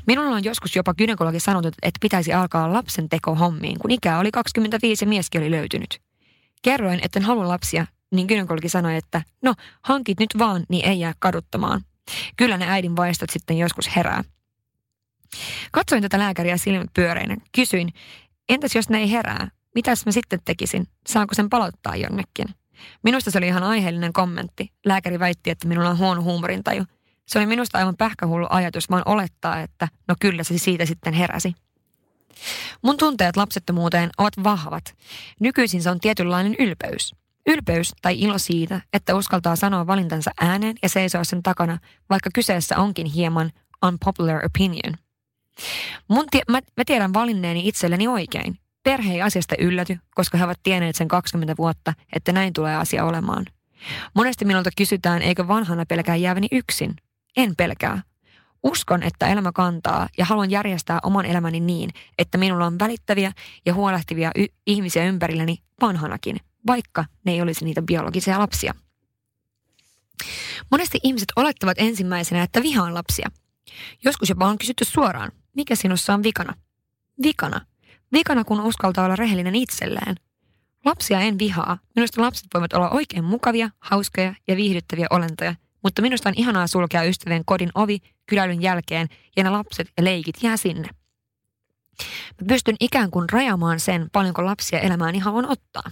[0.06, 4.30] Minulla on joskus jopa gynekologi sanonut, että pitäisi alkaa lapsen teko hommiin, kun ikää oli
[4.30, 6.00] 25 ja mieskin oli löytynyt.
[6.62, 11.00] Kerroin, että en halua lapsia, niin gynekologi sanoi, että no hankit nyt vaan, niin ei
[11.00, 11.80] jää kaduttamaan.
[12.36, 14.24] Kyllä ne äidin vaistot sitten joskus herää.
[15.72, 17.36] Katsoin tätä lääkäriä silmät pyöreinä.
[17.52, 17.92] Kysyin,
[18.48, 19.48] entäs jos ne ei herää?
[19.74, 20.86] Mitäs mä sitten tekisin?
[21.08, 22.46] Saanko sen palauttaa jonnekin?
[23.02, 24.72] Minusta se oli ihan aiheellinen kommentti.
[24.86, 26.84] Lääkäri väitti, että minulla on huono huumorintaju.
[27.26, 31.54] Se oli minusta aivan pähkähullu ajatus vaan olettaa, että no kyllä se siitä sitten heräsi.
[32.82, 34.94] Mun tunteet lapsettomuuteen ovat vahvat.
[35.40, 37.14] Nykyisin se on tietynlainen ylpeys.
[37.46, 41.78] Ylpeys tai ilo siitä, että uskaltaa sanoa valintansa ääneen ja seisoa sen takana,
[42.10, 43.52] vaikka kyseessä onkin hieman
[43.86, 45.03] unpopular opinion.
[46.08, 48.58] Mun tie- mä, mä tiedän valinneeni itselleni oikein.
[48.82, 53.04] Perhe ei asiasta ylläty, koska he ovat tienneet sen 20 vuotta, että näin tulee asia
[53.04, 53.46] olemaan.
[54.14, 56.94] Monesti minulta kysytään, eikö vanhana pelkää jääväni yksin.
[57.36, 58.02] En pelkää.
[58.62, 63.32] Uskon, että elämä kantaa ja haluan järjestää oman elämäni niin, että minulla on välittäviä
[63.66, 66.36] ja huolehtivia y- ihmisiä ympärilläni vanhanakin,
[66.66, 68.74] vaikka ne ei olisi niitä biologisia lapsia.
[70.70, 73.30] Monesti ihmiset olettavat ensimmäisenä, että vihaan lapsia.
[74.04, 76.54] Joskus jopa on kysytty suoraan, mikä sinussa on vikana?
[77.22, 77.60] Vikana.
[78.12, 80.16] Vikana, kun uskaltaa olla rehellinen itselleen.
[80.84, 81.78] Lapsia en vihaa.
[81.96, 87.02] Minusta lapset voivat olla oikein mukavia, hauskoja ja viihdyttäviä olentoja, mutta minusta on ihanaa sulkea
[87.02, 90.88] ystävien kodin ovi kyläilyn jälkeen ja ne lapset ja leikit jää sinne.
[92.40, 95.90] Mä pystyn ikään kuin rajaamaan sen, paljonko lapsia elämääni haluan ottaa.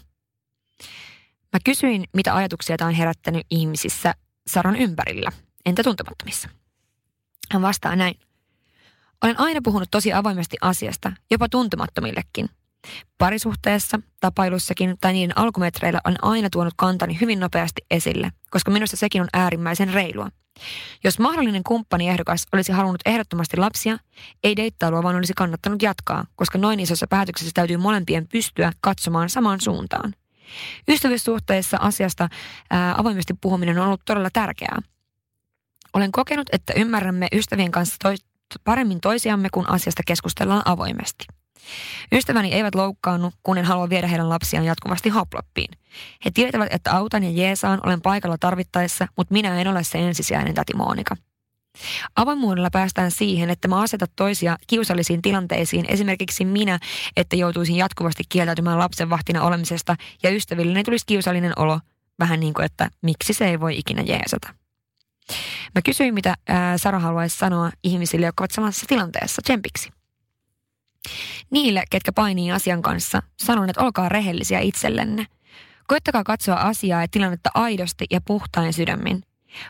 [1.53, 4.15] Mä kysyin, mitä ajatuksia tämä on herättänyt ihmisissä
[4.47, 5.33] Saran ympärillä,
[5.67, 6.49] entä tuntemattomissa.
[7.51, 8.15] Hän vastaa näin.
[9.23, 12.49] Olen aina puhunut tosi avoimesti asiasta, jopa tuntemattomillekin.
[13.19, 19.23] Parisuhteessa, tapailussakin tai niiden alkumetreillä on aina tuonut kantani hyvin nopeasti esille, koska minusta sekin
[19.23, 20.29] on äärimmäisen reilua.
[21.05, 23.99] Jos mahdollinen kumppaniehdokas olisi halunnut ehdottomasti lapsia,
[24.45, 29.61] ei deittailua vaan olisi kannattanut jatkaa, koska noin isossa päätöksessä täytyy molempien pystyä katsomaan samaan
[29.61, 30.15] suuntaan.
[30.89, 32.29] Ystävyyssuhteessa asiasta
[32.71, 34.79] ää, avoimesti puhuminen on ollut todella tärkeää.
[35.93, 37.97] Olen kokenut, että ymmärrämme ystävien kanssa
[38.65, 41.25] paremmin toisiamme, kun asiasta keskustellaan avoimesti.
[42.13, 45.71] Ystäväni eivät loukkaannu, kun en halua viedä heidän lapsiaan jatkuvasti hoploppiin.
[46.25, 50.55] He tietävät, että autan ja jeesaan, olen paikalla tarvittaessa, mutta minä en ole se ensisijainen
[50.55, 51.17] täti Monika.
[52.17, 56.79] Avoimuudella päästään siihen, että mä asetat toisia kiusallisiin tilanteisiin, esimerkiksi minä,
[57.17, 61.81] että joutuisin jatkuvasti kieltäytymään lapsen vahtina olemisesta ja ystävilleni tulisi kiusallinen olo,
[62.19, 64.62] vähän niin kuin, että miksi se ei voi ikinä jeesata.
[65.75, 69.91] Mä kysyin, mitä ää, Sara haluaisi sanoa ihmisille, jotka ovat samassa tilanteessa, tsempiksi.
[71.51, 75.27] Niille, ketkä painii asian kanssa, sanon, että olkaa rehellisiä itsellenne.
[75.87, 79.23] Koittakaa katsoa asiaa ja tilannetta aidosti ja puhtain sydämin.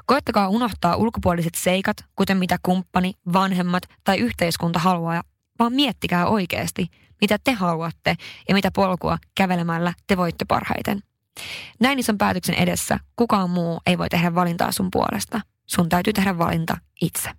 [0.07, 5.23] Koittakaa unohtaa ulkopuoliset seikat, kuten mitä kumppani, vanhemmat tai yhteiskunta haluaa,
[5.59, 6.87] vaan miettikää oikeasti,
[7.21, 8.17] mitä te haluatte
[8.49, 11.03] ja mitä polkua kävelemällä te voitte parhaiten.
[11.81, 15.41] Näin ison päätöksen edessä kukaan muu ei voi tehdä valintaa sun puolesta.
[15.75, 17.31] Sun täytyy tehdä valinta itse.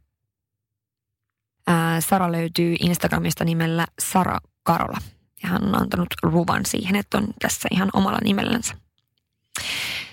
[1.68, 4.98] Ää, Sara löytyy Instagramista nimellä Sara Karola.
[5.44, 8.76] Ja hän on antanut luvan siihen, että on tässä ihan omalla nimellänsä.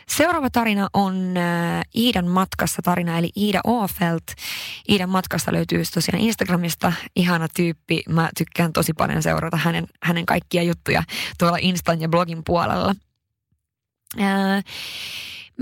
[0.09, 1.35] Seuraava tarina on
[1.97, 4.25] Iidan matkassa tarina, eli Iida Oofelt.
[4.89, 6.93] Iidan matkasta löytyy tosiaan Instagramista.
[7.17, 8.03] Ihana tyyppi.
[8.09, 11.03] Mä tykkään tosi paljon seurata hänen, hänen kaikkia juttuja
[11.39, 12.95] tuolla Instan ja blogin puolella.
[14.19, 14.63] Ää,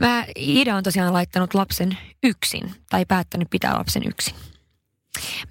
[0.00, 4.34] mä, Iida on tosiaan laittanut lapsen yksin, tai päättänyt pitää lapsen yksin.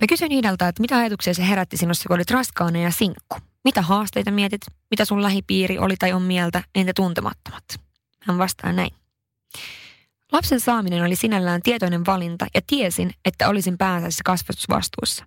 [0.02, 3.38] Mä kysyin Iidalta, että mitä ajatuksia se herätti sinussa, kun olit raskaana ja sinkku?
[3.64, 4.62] Mitä haasteita mietit?
[4.92, 6.64] Mitä sun lähipiiri oli tai on mieltä?
[6.76, 7.64] Entä tuntemattomat?
[8.22, 8.92] Hän vastaa näin.
[10.32, 15.26] Lapsen saaminen oli sinällään tietoinen valinta ja tiesin, että olisin pääasiassa kasvatusvastuussa.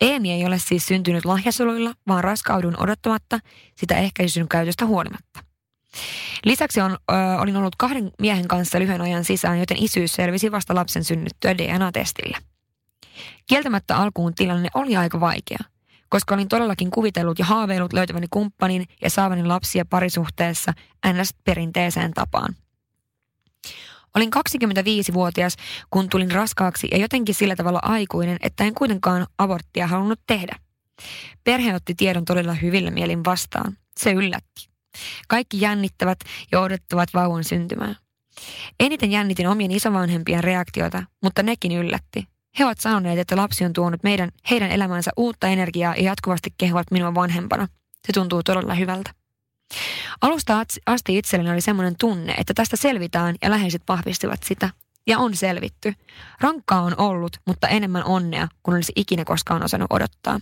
[0.00, 3.38] Eemi ei ole siis syntynyt lahjasoluilla, vaan raskaudun odottamatta
[3.76, 5.49] sitä ehkäisyn käytöstä huolimatta.
[6.44, 10.74] Lisäksi on, ö, olin ollut kahden miehen kanssa lyhyen ajan sisään, joten isyys selvisi vasta
[10.74, 12.38] lapsen synnyttyä DNA-testillä.
[13.46, 15.58] Kieltämättä alkuun tilanne oli aika vaikea,
[16.08, 20.72] koska olin todellakin kuvitellut ja haaveillut löytäväni kumppanin ja saavani lapsia parisuhteessa
[21.12, 21.34] ns.
[21.44, 22.54] perinteeseen tapaan.
[24.16, 25.56] Olin 25-vuotias,
[25.90, 30.56] kun tulin raskaaksi ja jotenkin sillä tavalla aikuinen, että en kuitenkaan aborttia halunnut tehdä.
[31.44, 33.76] Perhe otti tiedon todella hyvillä mielin vastaan.
[34.00, 34.69] Se yllätti.
[35.28, 36.18] Kaikki jännittävät
[36.52, 37.94] ja odottavat vauvan syntymää.
[38.80, 42.28] Eniten jännitin omien isovanhempien reaktiota, mutta nekin yllätti.
[42.58, 46.90] He ovat sanoneet, että lapsi on tuonut meidän, heidän elämäänsä uutta energiaa ja jatkuvasti kehuvat
[46.90, 47.68] minua vanhempana.
[48.06, 49.10] Se tuntuu todella hyvältä.
[50.20, 54.70] Alusta asti itselleni oli semmoinen tunne, että tästä selvitään ja läheiset vahvistivat sitä.
[55.06, 55.94] Ja on selvitty.
[56.40, 60.40] Rankkaa on ollut, mutta enemmän onnea, kun olisi ikinä koskaan osannut odottaa.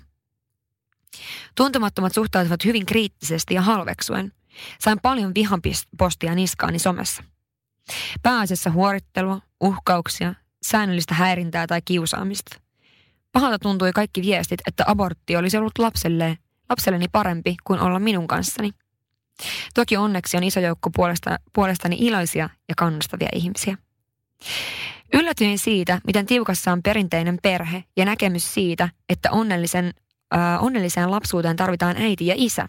[1.55, 4.33] Tuntemattomat suhtautuvat hyvin kriittisesti ja halveksuen.
[4.81, 7.23] Sain paljon vihanpostia niskaani somessa.
[8.23, 12.61] Pääasiassa huorittelua, uhkauksia, säännöllistä häirintää tai kiusaamista.
[13.33, 18.71] Pahalta tuntui kaikki viestit, että abortti olisi ollut lapselle, lapselleni parempi kuin olla minun kanssani.
[19.75, 23.77] Toki onneksi on iso joukko puolesta, puolestani iloisia ja kannustavia ihmisiä.
[25.14, 29.94] Yllätyin siitä, miten tiukassa on perinteinen perhe ja näkemys siitä, että onnellisen,
[30.35, 32.68] äh, onnelliseen lapsuuteen tarvitaan äiti ja isä.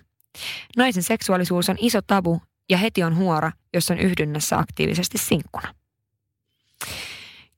[0.78, 5.76] Naisen seksuaalisuus on iso tabu ja heti on huora, jos on yhdynnässä aktiivisesti sinkkuna.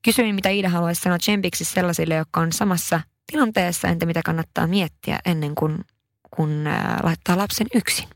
[0.02, 5.20] Kysyin, mitä Iida haluaisi sanoa tsempiksi sellaisille, jotka on samassa tilanteessa, entä mitä kannattaa miettiä
[5.26, 5.86] ennen kuin
[6.36, 8.10] kun, äh, laittaa lapsen yksin.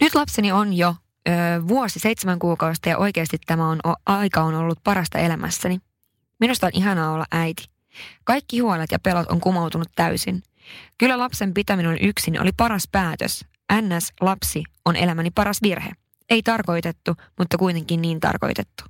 [0.00, 0.96] Nyt lapseni on jo
[1.28, 1.32] ö,
[1.68, 5.80] vuosi seitsemän kuukautta ja oikeasti tämä on, o, aika on ollut parasta elämässäni.
[6.40, 7.64] Minusta on ihanaa olla äiti.
[8.24, 10.42] Kaikki huolet ja pelot on kumoutunut täysin.
[10.98, 13.44] Kyllä lapsen pitäminen yksin oli paras päätös.
[13.72, 15.90] NS lapsi on elämäni paras virhe.
[16.30, 18.84] Ei tarkoitettu, mutta kuitenkin niin tarkoitettu.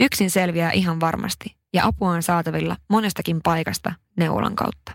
[0.00, 4.92] Yksin selviää ihan varmasti ja apua on saatavilla monestakin paikasta neuvolan kautta.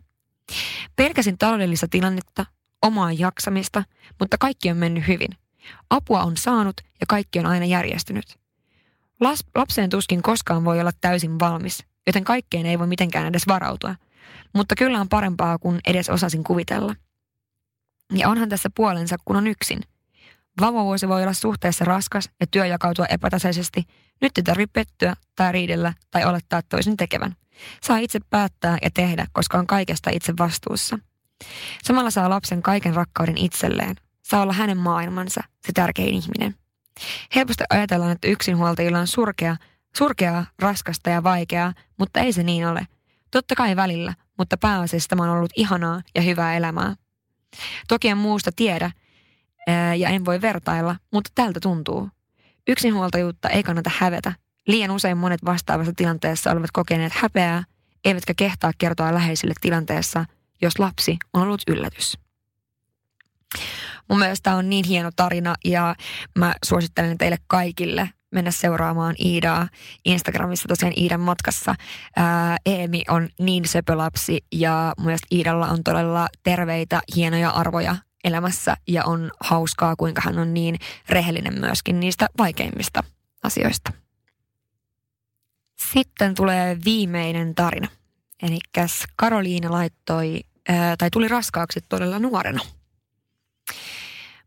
[0.96, 2.46] Pelkäsin taloudellista tilannetta,
[2.82, 3.84] omaa jaksamista,
[4.20, 5.30] mutta kaikki on mennyt hyvin.
[5.90, 8.38] Apua on saanut ja kaikki on aina järjestynyt.
[9.20, 13.96] Las, lapseen tuskin koskaan voi olla täysin valmis, joten kaikkeen ei voi mitenkään edes varautua.
[14.54, 16.96] Mutta kyllä on parempaa kuin edes osasin kuvitella.
[18.14, 19.80] Ja onhan tässä puolensa, kun on yksin.
[20.62, 23.84] Vauvavuosi voi olla suhteessa raskas ja työ jakautua epätasaisesti.
[24.22, 27.36] Nyt ei tarvitse pettyä tai riidellä tai olettaa toisen tekevän.
[27.84, 31.00] Saa itse päättää ja tehdä, koska on kaikesta itse vastuussa.
[31.84, 33.96] Samalla saa lapsen kaiken rakkauden itselleen.
[34.24, 36.56] Saa olla hänen maailmansa, se tärkein ihminen.
[37.36, 39.56] Helposti ajatellaan, että yksinhuoltajilla on surkea,
[39.98, 42.88] surkeaa, raskasta ja vaikeaa, mutta ei se niin ole.
[43.32, 46.96] Totta kai välillä, mutta pääasiassa tämä on ollut ihanaa ja hyvää elämää.
[47.88, 48.92] Toki en muusta tiedä
[49.98, 52.10] ja en voi vertailla, mutta tältä tuntuu.
[52.68, 54.34] Yksinhuoltajuutta ei kannata hävetä.
[54.68, 57.64] Liian usein monet vastaavassa tilanteessa olivat kokeneet häpeää,
[58.06, 60.26] eivätkä kehtaa kertoa läheisille tilanteessa,
[60.62, 62.18] jos lapsi on ollut yllätys.
[64.10, 65.96] Mun mielestä tämä on niin hieno tarina ja
[66.38, 69.68] mä suosittelen teille kaikille mennä seuraamaan Iidaa
[70.06, 71.76] Instagramissa tosiaan Iidan matkassa.
[72.16, 79.06] Ää, Eemi on niin söpölapsi ja mielestä Iidalla on todella terveitä, hienoja arvoja elämässä ja
[79.06, 80.76] on hauskaa, kuinka hän on niin
[81.10, 83.04] rehellinen myöskin niistä vaikeimmista
[83.44, 83.92] asioista.
[85.94, 87.88] Sitten tulee viimeinen tarina.
[88.42, 88.58] Eli
[89.16, 92.60] Karoliina laittoi, ää, tai tuli raskaaksi todella nuorena.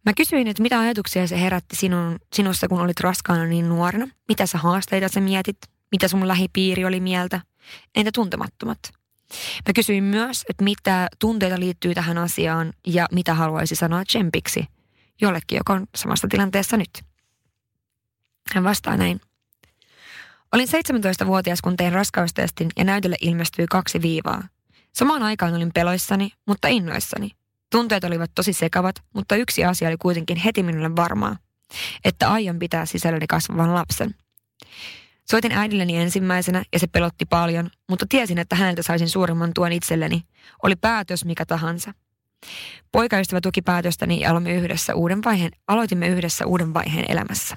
[0.06, 4.08] Mä kysyin, että mitä ajatuksia se herätti sinun, sinussa, kun olit raskaana niin nuorena?
[4.28, 5.58] Mitä sä haasteita sä mietit?
[5.92, 7.40] Mitä sun lähipiiri oli mieltä?
[7.94, 8.78] Entä tuntemattomat?
[9.68, 14.64] Mä kysyin myös, että mitä tunteita liittyy tähän asiaan ja mitä haluaisi sanoa tsempiksi
[15.20, 17.02] jollekin, joka on samassa tilanteessa nyt.
[18.54, 19.20] Hän vastaa näin.
[20.52, 24.42] Olin 17-vuotias, kun tein raskaustestin ja näytölle ilmestyi kaksi viivaa.
[24.92, 27.30] Samaan aikaan olin peloissani, mutta innoissani.
[27.70, 31.36] Tunteet olivat tosi sekavat, mutta yksi asia oli kuitenkin heti minulle varmaa,
[32.04, 34.14] että aion pitää sisälläni kasvavan lapsen.
[35.30, 40.22] Soitin äidilleni ensimmäisenä ja se pelotti paljon, mutta tiesin, että häneltä saisin suurimman tuen itselleni.
[40.62, 41.94] Oli päätös mikä tahansa.
[42.92, 47.56] Poikaystävä tuki päätöstäni ja aloimme yhdessä uuden vaiheen, aloitimme yhdessä uuden vaiheen elämässä.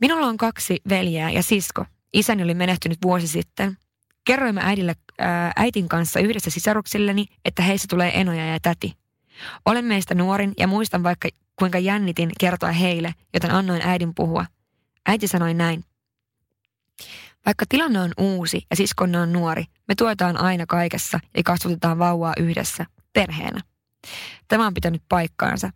[0.00, 1.84] Minulla on kaksi veljeä ja sisko.
[2.12, 3.76] Isäni oli menehtynyt vuosi sitten.
[4.24, 8.96] Kerroimme äidille, ää, äitin kanssa yhdessä sisaruksilleni, että heissä tulee enoja ja täti.
[9.64, 14.46] Olen meistä nuorin ja muistan vaikka kuinka jännitin kertoa heille, joten annoin äidin puhua.
[15.06, 15.84] Äiti sanoi näin.
[17.46, 22.32] Vaikka tilanne on uusi ja siskonne on nuori, me tuetaan aina kaikessa ja kasvatetaan vauvaa
[22.38, 23.60] yhdessä, perheenä.
[24.48, 25.70] Tämä on pitänyt paikkaansa.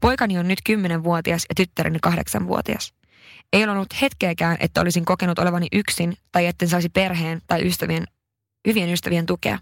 [0.00, 2.94] Poikani on nyt 10-vuotias ja tyttäreni 8-vuotias.
[3.52, 8.06] Ei ole ollut hetkeäkään, että olisin kokenut olevani yksin tai etten saisi perheen tai ystävien
[8.66, 9.58] hyvien ystävien tukea.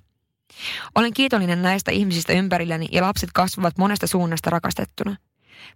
[0.95, 5.17] Olen kiitollinen näistä ihmisistä ympärilläni ja lapset kasvavat monesta suunnasta rakastettuna.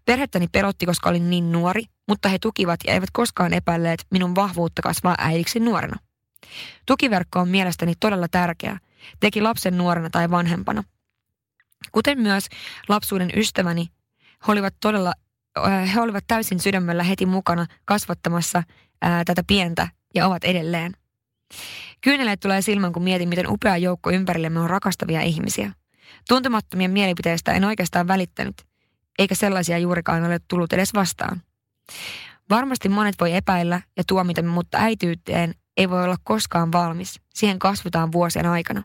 [0.05, 4.83] Perhettäni pelotti, koska olin niin nuori, mutta he tukivat ja eivät koskaan epäilleet minun vahvuutta
[4.83, 5.97] kasvaa äidiksi nuorena.
[6.87, 8.79] Tukiverkko on mielestäni todella tärkeä,
[9.21, 10.85] teki lapsen nuorena tai vanhempana.
[11.93, 12.47] Kuten myös
[12.89, 13.89] lapsuuden ystäväni,
[14.47, 15.13] he olivat todella
[15.95, 18.63] he olivat täysin sydämellä heti mukana kasvattamassa
[19.03, 20.93] ää, tätä pientä ja ovat edelleen.
[22.01, 25.73] Kyyneleet tulee silmän, kun mietin, miten upea joukko ympärillemme on rakastavia ihmisiä.
[26.29, 28.55] Tuntemattomien mielipiteistä en oikeastaan välittänyt,
[29.19, 31.43] eikä sellaisia juurikaan ole tullut edes vastaan.
[32.51, 37.21] Varmasti monet voi epäillä ja tuomita, mutta äityyteen ei voi olla koskaan valmis.
[37.35, 38.83] Siihen kasvataan vuosien aikana.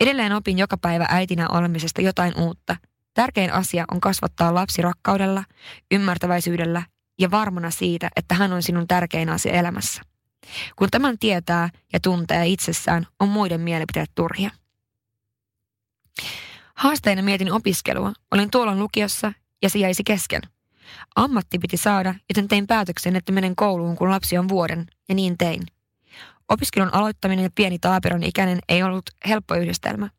[0.00, 2.76] Edelleen opin joka päivä äitinä olemisesta jotain uutta.
[3.14, 5.44] Tärkein asia on kasvattaa lapsi rakkaudella,
[5.90, 6.82] ymmärtäväisyydellä
[7.18, 10.02] ja varmana siitä, että hän on sinun tärkein asia elämässä.
[10.76, 14.50] Kun tämän tietää ja tuntee itsessään, on muiden mielipiteet turhia.
[16.74, 18.12] Haasteina mietin opiskelua.
[18.30, 19.32] Olin tuolloin lukiossa
[19.62, 20.42] ja se jäisi kesken.
[21.16, 25.38] Ammatti piti saada, joten tein päätöksen, että menen kouluun, kun lapsi on vuoden, ja niin
[25.38, 25.62] tein.
[26.48, 30.10] Opiskelun aloittaminen ja pieni taapiron ikäinen ei ollut helppo yhdistelmä.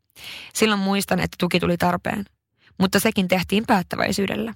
[0.54, 2.24] Silloin muistan, että tuki tuli tarpeen.
[2.78, 4.54] Mutta sekin tehtiin päättäväisyydellä.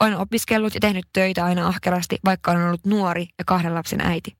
[0.00, 4.36] Olen opiskellut ja tehnyt töitä aina ahkerasti, vaikka olen ollut nuori ja kahden lapsen äiti.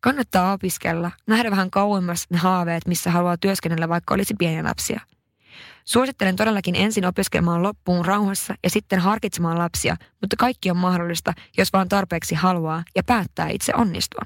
[0.00, 5.00] Kannattaa opiskella, nähdä vähän kauemmas ne haaveet, missä haluaa työskennellä, vaikka olisi pieniä lapsia.
[5.84, 11.72] Suosittelen todellakin ensin opiskelemaan loppuun rauhassa ja sitten harkitsemaan lapsia, mutta kaikki on mahdollista, jos
[11.72, 14.22] vaan tarpeeksi haluaa ja päättää itse onnistua.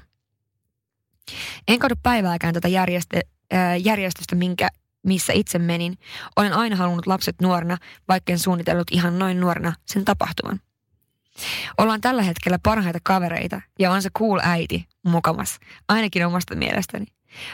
[1.67, 3.21] En kadu päivääkään tätä järjestä,
[3.53, 4.69] äh, järjestystä, minkä,
[5.03, 5.97] missä itse menin.
[6.35, 7.77] Olen aina halunnut lapset nuorena,
[8.07, 10.59] vaikka en suunnitellut ihan noin nuorena sen tapahtuvan.
[11.77, 17.05] Ollaan tällä hetkellä parhaita kavereita ja on se cool äiti mukamas, ainakin omasta mielestäni.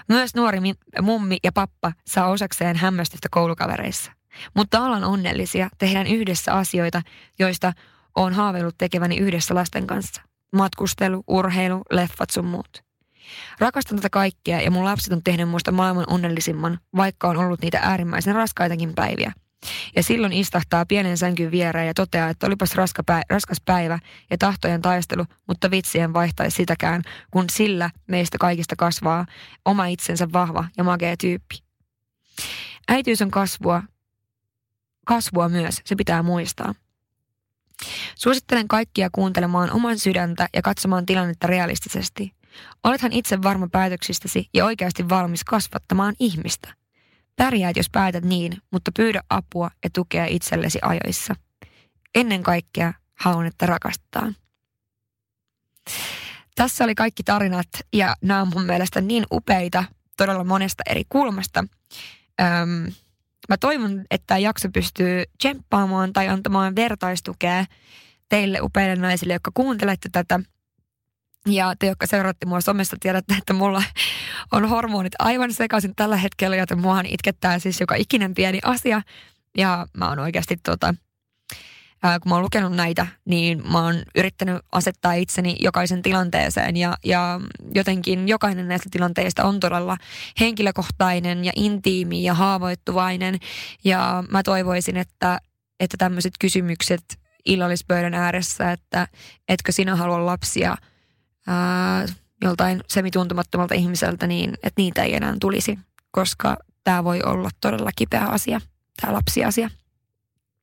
[0.09, 0.59] Myös nuori
[1.01, 4.11] mummi ja pappa saa osakseen hämmästystä koulukavereissa.
[4.55, 7.01] Mutta ollaan onnellisia, tehdään yhdessä asioita,
[7.39, 7.73] joista
[8.15, 10.21] on haaveillut tekeväni yhdessä lasten kanssa.
[10.53, 12.88] Matkustelu, urheilu, leffat sun muut.
[13.59, 17.79] Rakastan tätä kaikkea ja mun lapset on tehnyt muista maailman onnellisimman, vaikka on ollut niitä
[17.81, 19.33] äärimmäisen raskaitakin päiviä–
[19.95, 23.99] ja silloin istahtaa pienen sänkyn viereen ja toteaa, että olipas raska päivä, raskas päivä
[24.31, 27.01] ja tahtojen taistelu, mutta vitsien vaihtaisi sitäkään,
[27.31, 29.25] kun sillä meistä kaikista kasvaa
[29.65, 31.55] oma itsensä vahva ja magea tyyppi.
[32.87, 33.83] Äitiys on kasvua,
[35.05, 36.75] kasvua myös, se pitää muistaa.
[38.15, 42.38] Suosittelen kaikkia kuuntelemaan oman sydäntä ja katsomaan tilannetta realistisesti.
[42.83, 46.73] Olethan itse varma päätöksistäsi ja oikeasti valmis kasvattamaan ihmistä.
[47.35, 51.35] Pärjäät, jos päätät niin, mutta pyydä apua ja tukea itsellesi ajoissa.
[52.15, 54.35] Ennen kaikkea haluan, että rakastetaan.
[56.55, 59.83] Tässä oli kaikki tarinat ja nämä on mun mielestä niin upeita
[60.17, 61.65] todella monesta eri kulmasta.
[62.41, 62.93] Öm,
[63.49, 67.65] mä toivon, että tämä jakso pystyy tsemppaamaan tai antamaan vertaistukea
[68.29, 70.39] teille upeille naisille, jotka kuuntelette tätä–
[71.45, 73.83] ja te, jotka seuraatte mua somesta, tiedätte, että mulla
[74.51, 79.01] on hormonit aivan sekaisin tällä hetkellä, joten muahan itkettää siis joka ikinen pieni asia.
[79.57, 80.93] Ja mä oon oikeasti tota,
[82.03, 86.97] ää, kun mä oon lukenut näitä, niin mä oon yrittänyt asettaa itseni jokaisen tilanteeseen ja,
[87.05, 87.41] ja
[87.75, 89.97] jotenkin jokainen näistä tilanteista on todella
[90.39, 93.39] henkilökohtainen ja intiimi ja haavoittuvainen
[93.83, 95.39] ja mä toivoisin, että,
[95.79, 99.07] että tämmöiset kysymykset illallispöydän ääressä, että
[99.47, 100.77] etkö sinä halua lapsia–
[101.49, 102.05] ää,
[102.41, 105.79] joltain semituntemattomalta ihmiseltä, niin että niitä ei enää tulisi,
[106.11, 108.61] koska tämä voi olla todella kipeä asia,
[109.01, 109.69] tämä lapsiasia.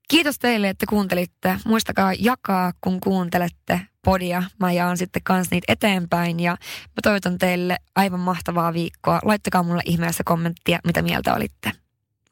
[0.08, 1.56] Kiitos teille, että kuuntelitte.
[1.64, 4.42] Muistakaa jakaa, kun kuuntelette podia.
[4.60, 6.50] Mä jaan sitten kans niitä eteenpäin ja
[6.82, 9.20] mä toivotan teille aivan mahtavaa viikkoa.
[9.24, 11.72] Laittakaa mulle ihmeessä kommenttia, mitä mieltä olitte.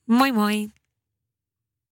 [0.07, 0.69] Moi moi!